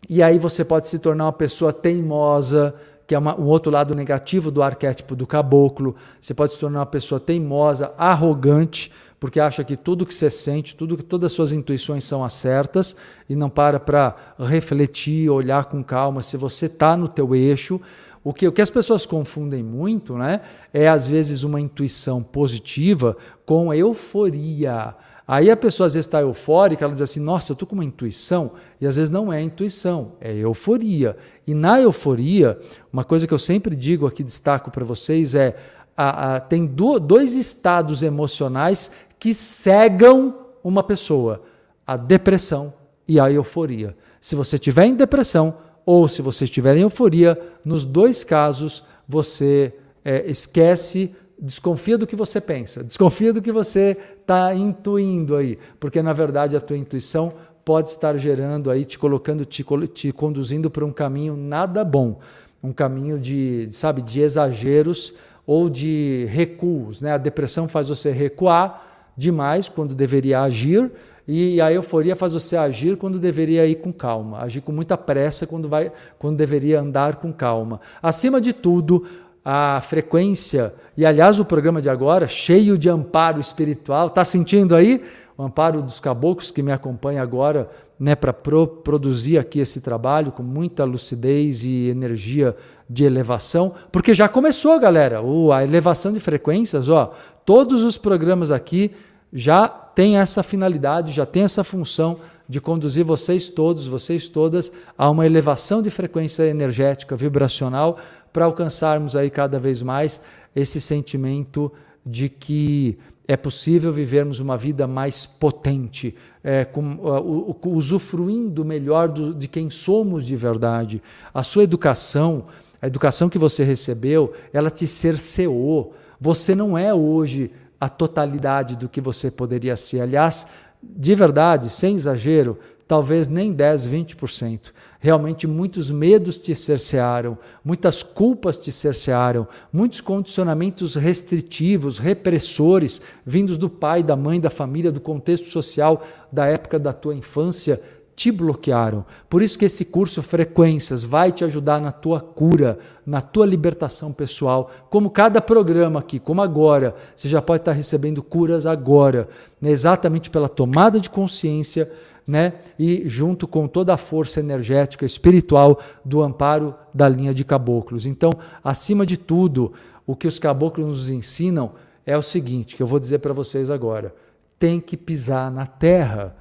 E 0.07 0.21
aí 0.23 0.37
você 0.37 0.63
pode 0.63 0.87
se 0.87 0.99
tornar 0.99 1.25
uma 1.25 1.33
pessoa 1.33 1.73
teimosa, 1.73 2.73
que 3.09 3.15
é 3.15 3.17
uma, 3.17 3.35
um 3.35 3.47
outro 3.47 3.71
lado 3.71 3.95
negativo 3.95 4.51
do 4.51 4.61
arquétipo 4.61 5.15
do 5.15 5.25
caboclo. 5.25 5.95
Você 6.21 6.31
pode 6.31 6.53
se 6.53 6.59
tornar 6.59 6.81
uma 6.81 6.85
pessoa 6.85 7.19
teimosa, 7.19 7.91
arrogante, 7.97 8.91
porque 9.19 9.39
acha 9.39 9.63
que 9.63 9.75
tudo 9.75 10.05
que 10.05 10.13
você 10.13 10.29
sente, 10.29 10.75
tudo 10.75 10.95
que 10.95 11.03
todas 11.03 11.31
as 11.31 11.33
suas 11.33 11.51
intuições 11.51 12.03
são 12.03 12.23
as 12.23 12.33
certas 12.33 12.95
e 13.27 13.35
não 13.35 13.49
para 13.49 13.79
para 13.79 14.15
refletir, 14.37 15.27
olhar 15.27 15.65
com 15.65 15.83
calma 15.83 16.21
se 16.21 16.37
você 16.37 16.67
está 16.67 16.95
no 16.95 17.07
teu 17.07 17.35
eixo. 17.35 17.81
O 18.23 18.31
que, 18.31 18.47
o 18.47 18.51
que 18.51 18.61
as 18.61 18.69
pessoas 18.69 19.07
confundem 19.07 19.63
muito 19.63 20.15
né, 20.15 20.41
é, 20.71 20.87
às 20.87 21.07
vezes, 21.07 21.41
uma 21.41 21.59
intuição 21.59 22.21
positiva 22.21 23.17
com 23.43 23.73
euforia. 23.73 24.93
Aí 25.31 25.51
a 25.51 25.55
pessoa 25.55 25.85
às 25.85 25.93
vezes 25.93 26.07
está 26.07 26.21
eufórica, 26.21 26.83
ela 26.83 26.91
diz 26.91 27.03
assim: 27.03 27.19
Nossa, 27.19 27.51
eu 27.51 27.53
estou 27.53 27.67
com 27.67 27.75
uma 27.75 27.85
intuição, 27.85 28.53
e 28.81 28.87
às 28.87 28.95
vezes 28.95 29.11
não 29.11 29.31
é 29.31 29.39
intuição, 29.39 30.13
é 30.19 30.35
euforia. 30.35 31.15
E 31.45 31.53
na 31.53 31.79
euforia, 31.79 32.59
uma 32.91 33.03
coisa 33.03 33.27
que 33.27 33.33
eu 33.35 33.37
sempre 33.37 33.75
digo 33.75 34.07
aqui, 34.07 34.23
destaco 34.23 34.71
para 34.71 34.83
vocês, 34.83 35.35
é: 35.35 35.55
a, 35.95 36.37
a, 36.37 36.39
tem 36.39 36.65
do, 36.65 36.97
dois 36.97 37.35
estados 37.35 38.01
emocionais 38.01 38.91
que 39.19 39.31
cegam 39.31 40.33
uma 40.63 40.81
pessoa: 40.81 41.43
a 41.85 41.95
depressão 41.95 42.73
e 43.07 43.19
a 43.19 43.31
euforia. 43.31 43.95
Se 44.19 44.35
você 44.35 44.55
estiver 44.55 44.87
em 44.87 44.95
depressão 44.95 45.59
ou 45.85 46.09
se 46.09 46.23
você 46.23 46.45
estiver 46.45 46.75
em 46.75 46.81
euforia, 46.81 47.39
nos 47.63 47.85
dois 47.85 48.23
casos 48.23 48.83
você 49.07 49.75
é, 50.03 50.27
esquece 50.27 51.15
desconfia 51.41 51.97
do 51.97 52.05
que 52.05 52.15
você 52.15 52.41
pensa, 52.41 52.83
desconfia 52.83 53.31
do 53.31 53.41
que 53.41 53.51
você 53.51 53.97
está 54.21 54.53
intuindo 54.53 55.35
aí, 55.35 55.57
porque 55.79 56.01
na 56.01 56.13
verdade 56.13 56.55
a 56.55 56.59
tua 56.59 56.77
intuição 56.77 57.33
pode 57.63 57.89
estar 57.89 58.17
gerando 58.17 58.69
aí, 58.69 58.83
te 58.83 58.97
colocando, 58.97 59.45
te, 59.45 59.63
te 59.93 60.11
conduzindo 60.11 60.69
para 60.69 60.85
um 60.85 60.91
caminho 60.91 61.37
nada 61.37 61.83
bom, 61.83 62.19
um 62.63 62.73
caminho 62.73 63.17
de, 63.19 63.67
sabe, 63.71 64.01
de 64.01 64.21
exageros 64.21 65.13
ou 65.45 65.69
de 65.69 66.25
recuos, 66.29 67.01
né? 67.01 67.13
A 67.13 67.17
depressão 67.17 67.67
faz 67.67 67.89
você 67.89 68.11
recuar 68.11 69.11
demais 69.15 69.69
quando 69.69 69.95
deveria 69.95 70.41
agir 70.41 70.91
e 71.27 71.61
a 71.61 71.71
euforia 71.71 72.15
faz 72.15 72.33
você 72.33 72.57
agir 72.57 72.97
quando 72.97 73.19
deveria 73.19 73.67
ir 73.67 73.75
com 73.75 73.93
calma, 73.93 74.39
agir 74.39 74.61
com 74.61 74.71
muita 74.71 74.97
pressa 74.97 75.45
quando 75.45 75.69
vai, 75.69 75.91
quando 76.17 76.37
deveria 76.37 76.81
andar 76.81 77.17
com 77.17 77.31
calma. 77.31 77.79
Acima 78.01 78.41
de 78.41 78.51
tudo, 78.51 79.05
a 79.43 79.79
frequência, 79.81 80.73
e 80.97 81.05
aliás, 81.05 81.39
o 81.39 81.45
programa 81.45 81.81
de 81.81 81.89
agora, 81.89 82.27
cheio 82.27 82.77
de 82.77 82.89
amparo 82.89 83.39
espiritual, 83.39 84.07
está 84.07 84.25
sentindo 84.25 84.75
aí? 84.75 85.03
O 85.37 85.43
amparo 85.43 85.81
dos 85.81 85.99
caboclos 85.99 86.51
que 86.51 86.61
me 86.61 86.71
acompanha 86.71 87.21
agora, 87.21 87.69
né, 87.97 88.15
para 88.15 88.33
pro, 88.33 88.67
produzir 88.67 89.37
aqui 89.37 89.59
esse 89.59 89.79
trabalho 89.81 90.31
com 90.31 90.43
muita 90.43 90.83
lucidez 90.83 91.63
e 91.63 91.87
energia 91.87 92.55
de 92.89 93.05
elevação, 93.05 93.73
porque 93.91 94.13
já 94.13 94.27
começou, 94.27 94.79
galera, 94.79 95.21
o, 95.21 95.51
a 95.51 95.63
elevação 95.63 96.11
de 96.11 96.19
frequências, 96.19 96.89
ó, 96.89 97.13
todos 97.45 97.83
os 97.83 97.97
programas 97.97 98.51
aqui 98.51 98.91
já 99.31 99.67
têm 99.67 100.17
essa 100.17 100.41
finalidade, 100.41 101.13
já 101.13 101.25
tem 101.25 101.43
essa 101.43 101.63
função 101.63 102.19
de 102.47 102.59
conduzir 102.59 103.05
vocês 103.05 103.47
todos, 103.47 103.85
vocês 103.85 104.27
todas, 104.27 104.71
a 104.97 105.07
uma 105.09 105.25
elevação 105.25 105.83
de 105.83 105.91
frequência 105.91 106.43
energética, 106.43 107.15
vibracional, 107.15 107.99
para 108.31 108.45
alcançarmos 108.45 109.15
aí 109.15 109.29
cada 109.29 109.59
vez 109.59 109.81
mais 109.81 110.21
esse 110.55 110.79
sentimento 110.79 111.71
de 112.05 112.29
que 112.29 112.97
é 113.27 113.37
possível 113.37 113.93
vivermos 113.93 114.39
uma 114.39 114.57
vida 114.57 114.87
mais 114.87 115.23
potente, 115.23 116.15
é, 116.43 116.65
com, 116.65 116.95
uh, 116.95 117.69
usufruindo 117.69 118.65
melhor 118.65 119.07
do, 119.07 119.35
de 119.35 119.47
quem 119.47 119.69
somos 119.69 120.25
de 120.25 120.35
verdade. 120.35 120.99
A 121.31 121.43
sua 121.43 121.63
educação, 121.63 122.45
a 122.81 122.87
educação 122.87 123.29
que 123.29 123.37
você 123.37 123.63
recebeu, 123.63 124.33
ela 124.51 124.71
te 124.71 124.87
cerceou. 124.87 125.93
Você 126.19 126.55
não 126.55 126.75
é 126.75 126.91
hoje 126.91 127.51
a 127.79 127.87
totalidade 127.87 128.75
do 128.75 128.89
que 128.89 128.99
você 128.99 129.29
poderia 129.29 129.77
ser. 129.77 130.01
Aliás, 130.01 130.47
de 130.81 131.13
verdade, 131.13 131.69
sem 131.69 131.95
exagero, 131.95 132.57
talvez 132.89 133.27
nem 133.27 133.53
10, 133.53 133.85
20%. 133.85 134.71
Realmente 134.99 135.45
muitos 135.45 135.91
medos 135.91 136.39
te 136.39 136.55
cercearam, 136.55 137.37
muitas 137.63 138.01
culpas 138.01 138.57
te 138.57 138.71
cercearam, 138.71 139.47
muitos 139.71 140.01
condicionamentos 140.01 140.95
restritivos, 140.95 141.99
repressores, 141.99 142.99
vindos 143.23 143.57
do 143.57 143.69
pai, 143.69 144.01
da 144.01 144.15
mãe, 144.15 144.41
da 144.41 144.49
família, 144.49 144.91
do 144.91 144.99
contexto 144.99 145.45
social 145.49 146.01
da 146.31 146.47
época 146.47 146.79
da 146.79 146.91
tua 146.91 147.13
infância, 147.13 147.79
te 148.15 148.31
bloquearam. 148.31 149.05
Por 149.29 149.43
isso 149.43 149.59
que 149.59 149.65
esse 149.65 149.85
curso 149.85 150.23
Frequências 150.23 151.03
vai 151.03 151.31
te 151.31 151.45
ajudar 151.45 151.79
na 151.79 151.91
tua 151.91 152.19
cura, 152.19 152.79
na 153.05 153.21
tua 153.21 153.45
libertação 153.45 154.11
pessoal. 154.11 154.71
Como 154.89 155.11
cada 155.11 155.39
programa 155.39 155.99
aqui, 155.99 156.17
como 156.17 156.41
agora, 156.41 156.95
você 157.15 157.27
já 157.27 157.39
pode 157.39 157.61
estar 157.61 157.71
recebendo 157.71 158.23
curas 158.23 158.65
agora, 158.65 159.29
né? 159.61 159.69
exatamente 159.69 160.31
pela 160.31 160.49
tomada 160.49 160.99
de 160.99 161.07
consciência 161.07 161.89
né? 162.29 162.53
e 162.77 163.09
junto 163.09 163.47
com 163.47 163.67
toda 163.67 163.91
a 163.91 163.97
força 163.97 164.39
energética 164.39 165.03
espiritual 165.03 165.79
do 166.05 166.21
amparo 166.21 166.75
da 166.93 167.09
linha 167.09 167.33
de 167.33 167.43
caboclos. 167.43 168.05
Então, 168.05 168.29
acima 168.63 169.03
de 169.03 169.17
tudo, 169.17 169.73
o 170.05 170.15
que 170.15 170.27
os 170.27 170.37
caboclos 170.37 170.85
nos 170.85 171.09
ensinam 171.09 171.71
é 172.05 172.15
o 172.15 172.21
seguinte, 172.21 172.75
que 172.75 172.83
eu 172.83 172.87
vou 172.87 172.99
dizer 172.99 173.17
para 173.17 173.33
vocês 173.33 173.71
agora: 173.71 174.13
tem 174.59 174.79
que 174.79 174.95
pisar 174.95 175.51
na 175.51 175.65
terra, 175.65 176.35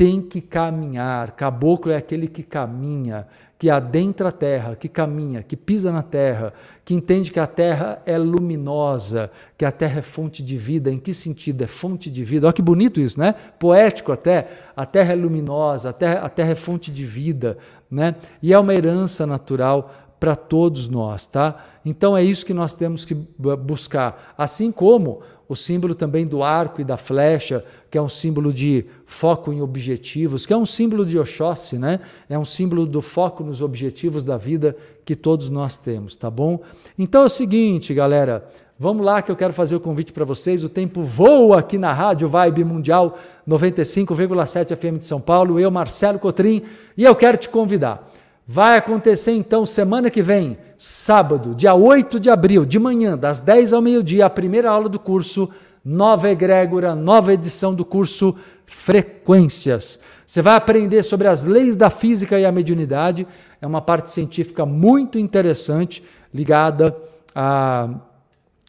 tem 0.00 0.22
que 0.22 0.40
caminhar. 0.40 1.32
Caboclo 1.32 1.92
é 1.92 1.96
aquele 1.96 2.26
que 2.26 2.42
caminha, 2.42 3.26
que 3.58 3.68
adentra 3.68 4.30
a 4.30 4.32
terra, 4.32 4.74
que 4.74 4.88
caminha, 4.88 5.42
que 5.42 5.54
pisa 5.54 5.92
na 5.92 6.02
terra, 6.02 6.54
que 6.86 6.94
entende 6.94 7.30
que 7.30 7.38
a 7.38 7.46
terra 7.46 8.00
é 8.06 8.16
luminosa, 8.16 9.30
que 9.58 9.64
a 9.66 9.70
terra 9.70 9.98
é 9.98 10.02
fonte 10.02 10.42
de 10.42 10.56
vida. 10.56 10.90
Em 10.90 10.98
que 10.98 11.12
sentido? 11.12 11.62
É 11.62 11.66
fonte 11.66 12.10
de 12.10 12.24
vida. 12.24 12.46
Olha 12.46 12.54
que 12.54 12.62
bonito 12.62 12.98
isso, 12.98 13.20
né? 13.20 13.34
Poético 13.58 14.10
até. 14.10 14.48
A 14.74 14.86
terra 14.86 15.12
é 15.12 15.16
luminosa, 15.16 15.90
a 15.90 15.92
terra, 15.92 16.20
a 16.20 16.30
terra 16.30 16.52
é 16.52 16.54
fonte 16.54 16.90
de 16.90 17.04
vida, 17.04 17.58
né? 17.90 18.14
E 18.42 18.54
é 18.54 18.58
uma 18.58 18.72
herança 18.72 19.26
natural 19.26 19.92
para 20.18 20.34
todos 20.34 20.88
nós, 20.88 21.26
tá? 21.26 21.62
Então 21.84 22.16
é 22.16 22.24
isso 22.24 22.46
que 22.46 22.54
nós 22.54 22.72
temos 22.72 23.04
que 23.04 23.14
buscar. 23.14 24.34
Assim 24.38 24.72
como 24.72 25.20
o 25.50 25.56
símbolo 25.56 25.96
também 25.96 26.24
do 26.24 26.44
arco 26.44 26.80
e 26.80 26.84
da 26.84 26.96
flecha, 26.96 27.64
que 27.90 27.98
é 27.98 28.00
um 28.00 28.08
símbolo 28.08 28.52
de 28.52 28.86
foco 29.04 29.52
em 29.52 29.60
objetivos, 29.60 30.46
que 30.46 30.52
é 30.52 30.56
um 30.56 30.64
símbolo 30.64 31.04
de 31.04 31.18
Oxóssi, 31.18 31.76
né? 31.76 31.98
É 32.28 32.38
um 32.38 32.44
símbolo 32.44 32.86
do 32.86 33.02
foco 33.02 33.42
nos 33.42 33.60
objetivos 33.60 34.22
da 34.22 34.36
vida 34.36 34.76
que 35.04 35.16
todos 35.16 35.50
nós 35.50 35.76
temos, 35.76 36.14
tá 36.14 36.30
bom? 36.30 36.60
Então 36.96 37.22
é 37.22 37.24
o 37.24 37.28
seguinte, 37.28 37.92
galera, 37.92 38.46
vamos 38.78 39.04
lá 39.04 39.20
que 39.22 39.28
eu 39.32 39.34
quero 39.34 39.52
fazer 39.52 39.74
o 39.74 39.80
convite 39.80 40.12
para 40.12 40.24
vocês. 40.24 40.62
O 40.62 40.68
tempo 40.68 41.02
voa 41.02 41.58
aqui 41.58 41.76
na 41.76 41.92
Rádio 41.92 42.28
Vibe 42.28 42.62
Mundial 42.62 43.18
95,7 43.48 44.76
FM 44.76 44.98
de 44.98 45.04
São 45.04 45.20
Paulo. 45.20 45.58
Eu, 45.58 45.68
Marcelo 45.68 46.20
Cotrim, 46.20 46.62
e 46.96 47.02
eu 47.02 47.16
quero 47.16 47.36
te 47.36 47.48
convidar. 47.48 48.08
Vai 48.52 48.78
acontecer 48.78 49.30
então 49.30 49.64
semana 49.64 50.10
que 50.10 50.20
vem, 50.20 50.58
sábado, 50.76 51.54
dia 51.54 51.72
8 51.72 52.18
de 52.18 52.28
abril, 52.28 52.64
de 52.64 52.80
manhã, 52.80 53.16
das 53.16 53.38
10 53.38 53.72
ao 53.72 53.80
meio-dia, 53.80 54.26
a 54.26 54.28
primeira 54.30 54.68
aula 54.68 54.88
do 54.88 54.98
curso 54.98 55.48
Nova 55.84 56.28
Egrégora, 56.28 56.92
nova 56.96 57.32
edição 57.32 57.72
do 57.72 57.84
curso 57.84 58.34
Frequências. 58.66 60.00
Você 60.26 60.42
vai 60.42 60.56
aprender 60.56 61.04
sobre 61.04 61.28
as 61.28 61.44
leis 61.44 61.76
da 61.76 61.90
física 61.90 62.40
e 62.40 62.44
a 62.44 62.50
mediunidade. 62.50 63.24
É 63.62 63.66
uma 63.68 63.80
parte 63.80 64.10
científica 64.10 64.66
muito 64.66 65.16
interessante 65.16 66.02
ligada 66.34 66.96
a 67.32 67.88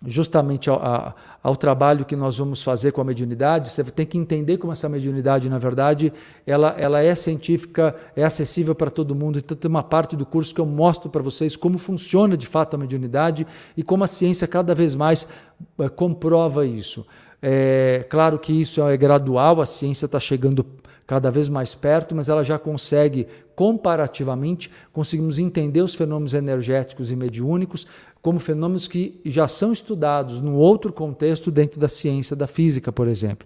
justamente 0.05 0.69
ao, 0.69 0.79
a, 0.79 1.15
ao, 1.41 1.55
trabalho 1.55 2.05
que 2.05 2.15
nós 2.15 2.37
vamos 2.37 2.63
fazer 2.63 2.91
com 2.91 3.01
a 3.01 3.03
mediunidade, 3.03 3.69
você 3.69 3.83
tem 3.83 4.05
que 4.05 4.17
entender 4.17 4.57
como 4.57 4.71
essa 4.71 4.87
mediunidade, 4.87 5.49
na 5.49 5.57
verdade, 5.57 6.11
ela, 6.45 6.75
ela 6.77 7.01
é 7.01 7.13
científica, 7.15 7.95
é 8.15 8.23
acessível 8.23 8.75
para 8.75 8.89
todo 8.89 9.15
mundo. 9.15 9.39
Então, 9.39 9.57
tem 9.57 9.69
uma 9.69 9.83
parte 9.83 10.15
do 10.15 10.25
curso 10.25 10.53
que 10.53 10.61
eu 10.61 10.65
mostro 10.65 11.09
para 11.09 11.21
vocês 11.21 11.55
como 11.55 11.77
funciona 11.77 12.37
de 12.37 12.47
fato 12.47 12.75
a 12.75 12.77
mediunidade 12.77 13.45
e 13.75 13.83
como 13.83 14.03
a 14.03 14.07
ciência 14.07 14.47
cada 14.47 14.75
vez 14.75 14.95
mais 14.95 15.27
é, 15.79 15.89
comprova 15.89 16.65
isso. 16.65 17.05
É 17.41 18.05
claro 18.07 18.37
que 18.37 18.53
isso 18.53 18.81
é 18.83 18.95
gradual, 18.95 19.61
a 19.61 19.65
ciência 19.65 20.05
está 20.05 20.19
chegando 20.19 20.63
cada 21.11 21.29
vez 21.29 21.49
mais 21.49 21.75
perto, 21.75 22.15
mas 22.15 22.29
ela 22.29 22.41
já 22.41 22.57
consegue, 22.57 23.27
comparativamente, 23.53 24.71
conseguimos 24.93 25.39
entender 25.39 25.81
os 25.81 25.93
fenômenos 25.93 26.33
energéticos 26.33 27.11
e 27.11 27.17
mediúnicos 27.17 27.85
como 28.21 28.39
fenômenos 28.39 28.87
que 28.87 29.19
já 29.25 29.45
são 29.45 29.73
estudados 29.73 30.39
num 30.39 30.55
outro 30.55 30.93
contexto 30.93 31.51
dentro 31.51 31.81
da 31.81 31.89
ciência 31.89 32.33
da 32.33 32.47
física, 32.47 32.93
por 32.93 33.09
exemplo. 33.09 33.45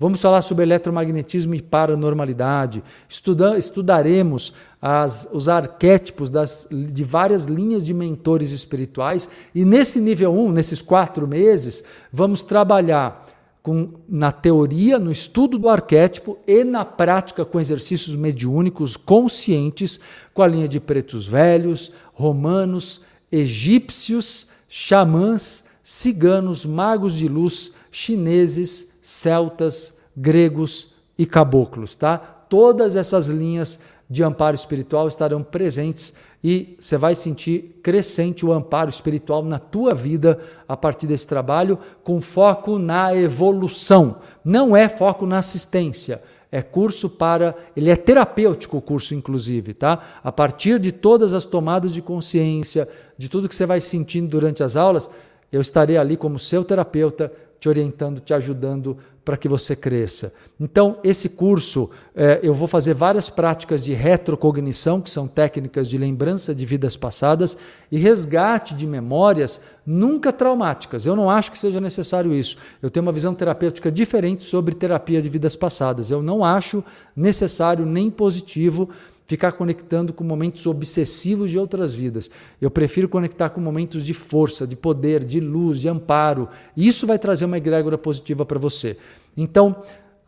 Vamos 0.00 0.20
falar 0.20 0.42
sobre 0.42 0.64
eletromagnetismo 0.64 1.54
e 1.54 1.62
paranormalidade. 1.62 2.82
Estuda, 3.08 3.56
estudaremos 3.56 4.52
as, 4.82 5.28
os 5.32 5.48
arquétipos 5.48 6.28
das, 6.28 6.66
de 6.68 7.04
várias 7.04 7.44
linhas 7.44 7.84
de 7.84 7.94
mentores 7.94 8.50
espirituais. 8.50 9.30
E 9.54 9.64
nesse 9.64 10.00
nível 10.00 10.34
1, 10.34 10.50
nesses 10.50 10.82
quatro 10.82 11.28
meses, 11.28 11.84
vamos 12.12 12.42
trabalhar 12.42 13.24
com, 13.66 13.88
na 14.08 14.30
teoria, 14.30 14.96
no 14.96 15.10
estudo 15.10 15.58
do 15.58 15.68
arquétipo 15.68 16.38
e 16.46 16.62
na 16.62 16.84
prática 16.84 17.44
com 17.44 17.58
exercícios 17.58 18.14
mediúnicos 18.14 18.96
conscientes 18.96 19.98
com 20.32 20.40
a 20.40 20.46
linha 20.46 20.68
de 20.68 20.78
pretos 20.78 21.26
velhos, 21.26 21.90
romanos, 22.14 23.00
egípcios, 23.30 24.46
xamãs, 24.68 25.64
ciganos, 25.82 26.64
magos 26.64 27.14
de 27.14 27.26
luz, 27.26 27.72
chineses, 27.90 28.92
celtas, 29.02 29.98
gregos 30.16 30.90
e 31.18 31.26
caboclos, 31.26 31.96
tá? 31.96 32.18
Todas 32.18 32.94
essas 32.94 33.26
linhas 33.26 33.80
de 34.08 34.22
amparo 34.22 34.54
espiritual 34.54 35.08
estarão 35.08 35.42
presentes 35.42 36.14
e 36.42 36.76
você 36.78 36.96
vai 36.96 37.14
sentir 37.14 37.80
crescente 37.82 38.46
o 38.46 38.52
amparo 38.52 38.88
espiritual 38.88 39.42
na 39.42 39.58
tua 39.58 39.94
vida 39.94 40.38
a 40.68 40.76
partir 40.76 41.06
desse 41.06 41.26
trabalho, 41.26 41.78
com 42.04 42.20
foco 42.20 42.78
na 42.78 43.14
evolução. 43.14 44.18
Não 44.44 44.76
é 44.76 44.88
foco 44.88 45.26
na 45.26 45.38
assistência, 45.38 46.22
é 46.52 46.62
curso 46.62 47.10
para, 47.10 47.56
ele 47.76 47.90
é 47.90 47.96
terapêutico 47.96 48.76
o 48.76 48.82
curso 48.82 49.14
inclusive, 49.14 49.74
tá? 49.74 50.20
A 50.22 50.30
partir 50.30 50.78
de 50.78 50.92
todas 50.92 51.32
as 51.32 51.44
tomadas 51.44 51.92
de 51.92 52.00
consciência, 52.00 52.88
de 53.18 53.28
tudo 53.28 53.48
que 53.48 53.54
você 53.54 53.66
vai 53.66 53.80
sentindo 53.80 54.28
durante 54.28 54.62
as 54.62 54.76
aulas, 54.76 55.10
eu 55.50 55.60
estarei 55.60 55.96
ali 55.96 56.16
como 56.16 56.38
seu 56.38 56.64
terapeuta, 56.64 57.32
te 57.58 57.68
orientando, 57.68 58.20
te 58.20 58.32
ajudando 58.32 58.98
para 59.26 59.36
que 59.36 59.48
você 59.48 59.74
cresça. 59.74 60.32
Então, 60.58 60.98
esse 61.02 61.30
curso, 61.30 61.90
é, 62.14 62.38
eu 62.44 62.54
vou 62.54 62.68
fazer 62.68 62.94
várias 62.94 63.28
práticas 63.28 63.82
de 63.82 63.92
retrocognição, 63.92 65.00
que 65.00 65.10
são 65.10 65.26
técnicas 65.26 65.88
de 65.88 65.98
lembrança 65.98 66.54
de 66.54 66.64
vidas 66.64 66.96
passadas, 66.96 67.58
e 67.90 67.98
resgate 67.98 68.72
de 68.72 68.86
memórias 68.86 69.60
nunca 69.84 70.32
traumáticas. 70.32 71.06
Eu 71.06 71.16
não 71.16 71.28
acho 71.28 71.50
que 71.50 71.58
seja 71.58 71.80
necessário 71.80 72.32
isso. 72.32 72.56
Eu 72.80 72.88
tenho 72.88 73.04
uma 73.04 73.10
visão 73.10 73.34
terapêutica 73.34 73.90
diferente 73.90 74.44
sobre 74.44 74.76
terapia 74.76 75.20
de 75.20 75.28
vidas 75.28 75.56
passadas. 75.56 76.08
Eu 76.08 76.22
não 76.22 76.44
acho 76.44 76.84
necessário 77.16 77.84
nem 77.84 78.08
positivo 78.12 78.88
ficar 79.26 79.52
conectando 79.52 80.12
com 80.12 80.22
momentos 80.22 80.66
obsessivos 80.66 81.50
de 81.50 81.58
outras 81.58 81.94
vidas. 81.94 82.30
Eu 82.60 82.70
prefiro 82.70 83.08
conectar 83.08 83.50
com 83.50 83.60
momentos 83.60 84.04
de 84.04 84.14
força, 84.14 84.66
de 84.66 84.76
poder, 84.76 85.24
de 85.24 85.40
luz, 85.40 85.80
de 85.80 85.88
amparo. 85.88 86.48
Isso 86.76 87.06
vai 87.06 87.18
trazer 87.18 87.44
uma 87.44 87.58
egrégora 87.58 87.98
positiva 87.98 88.46
para 88.46 88.58
você. 88.58 88.96
Então, 89.36 89.76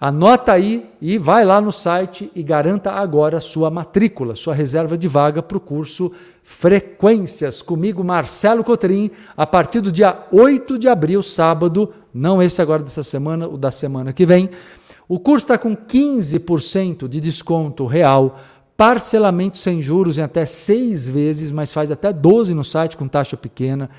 anota 0.01 0.53
aí 0.53 0.91
e 1.01 1.17
vai 1.17 1.45
lá 1.45 1.61
no 1.61 1.71
site 1.71 2.31
e 2.35 2.43
garanta 2.43 2.91
agora 2.91 3.39
a 3.39 3.41
sua 3.41 3.71
matrícula, 3.71 4.35
sua 4.35 4.55
reserva 4.55 4.99
de 4.99 5.07
vaga 5.07 5.43
para 5.43 5.57
o 5.57 5.61
curso 5.61 6.13
Frequências, 6.51 7.61
comigo, 7.61 8.03
Marcelo 8.03 8.65
Cotrim, 8.65 9.11
a 9.37 9.47
partir 9.47 9.83
do 9.83 9.93
dia 9.93 10.27
8 10.33 10.79
de 10.79 10.89
abril, 10.89 11.23
sábado, 11.23 11.93
não 12.13 12.43
esse 12.43 12.63
agora 12.63 12.83
dessa 12.83 13.03
semana, 13.03 13.47
o 13.47 13.59
da 13.59 13.71
semana 13.71 14.15
que 14.15 14.25
vem. 14.25 14.49
O 15.07 15.21
curso 15.21 15.45
está 15.45 15.59
com 15.59 15.77
15% 15.77 17.07
de 17.07 17.21
desconto 17.21 17.85
real 17.85 18.39
parcelamento 18.79 19.59
sem 19.59 19.83
juros 19.83 20.19
em 20.19 20.23
até 20.23 20.47
seis 20.47 21.09
vezes, 21.09 21.51
mas 21.51 21.73
faz 21.73 21.91
até 21.91 22.13
12 22.13 22.55
no 22.55 22.63
site 22.63 22.97
com 22.97 23.09
taxa 23.09 23.37
pequena. 23.37 23.91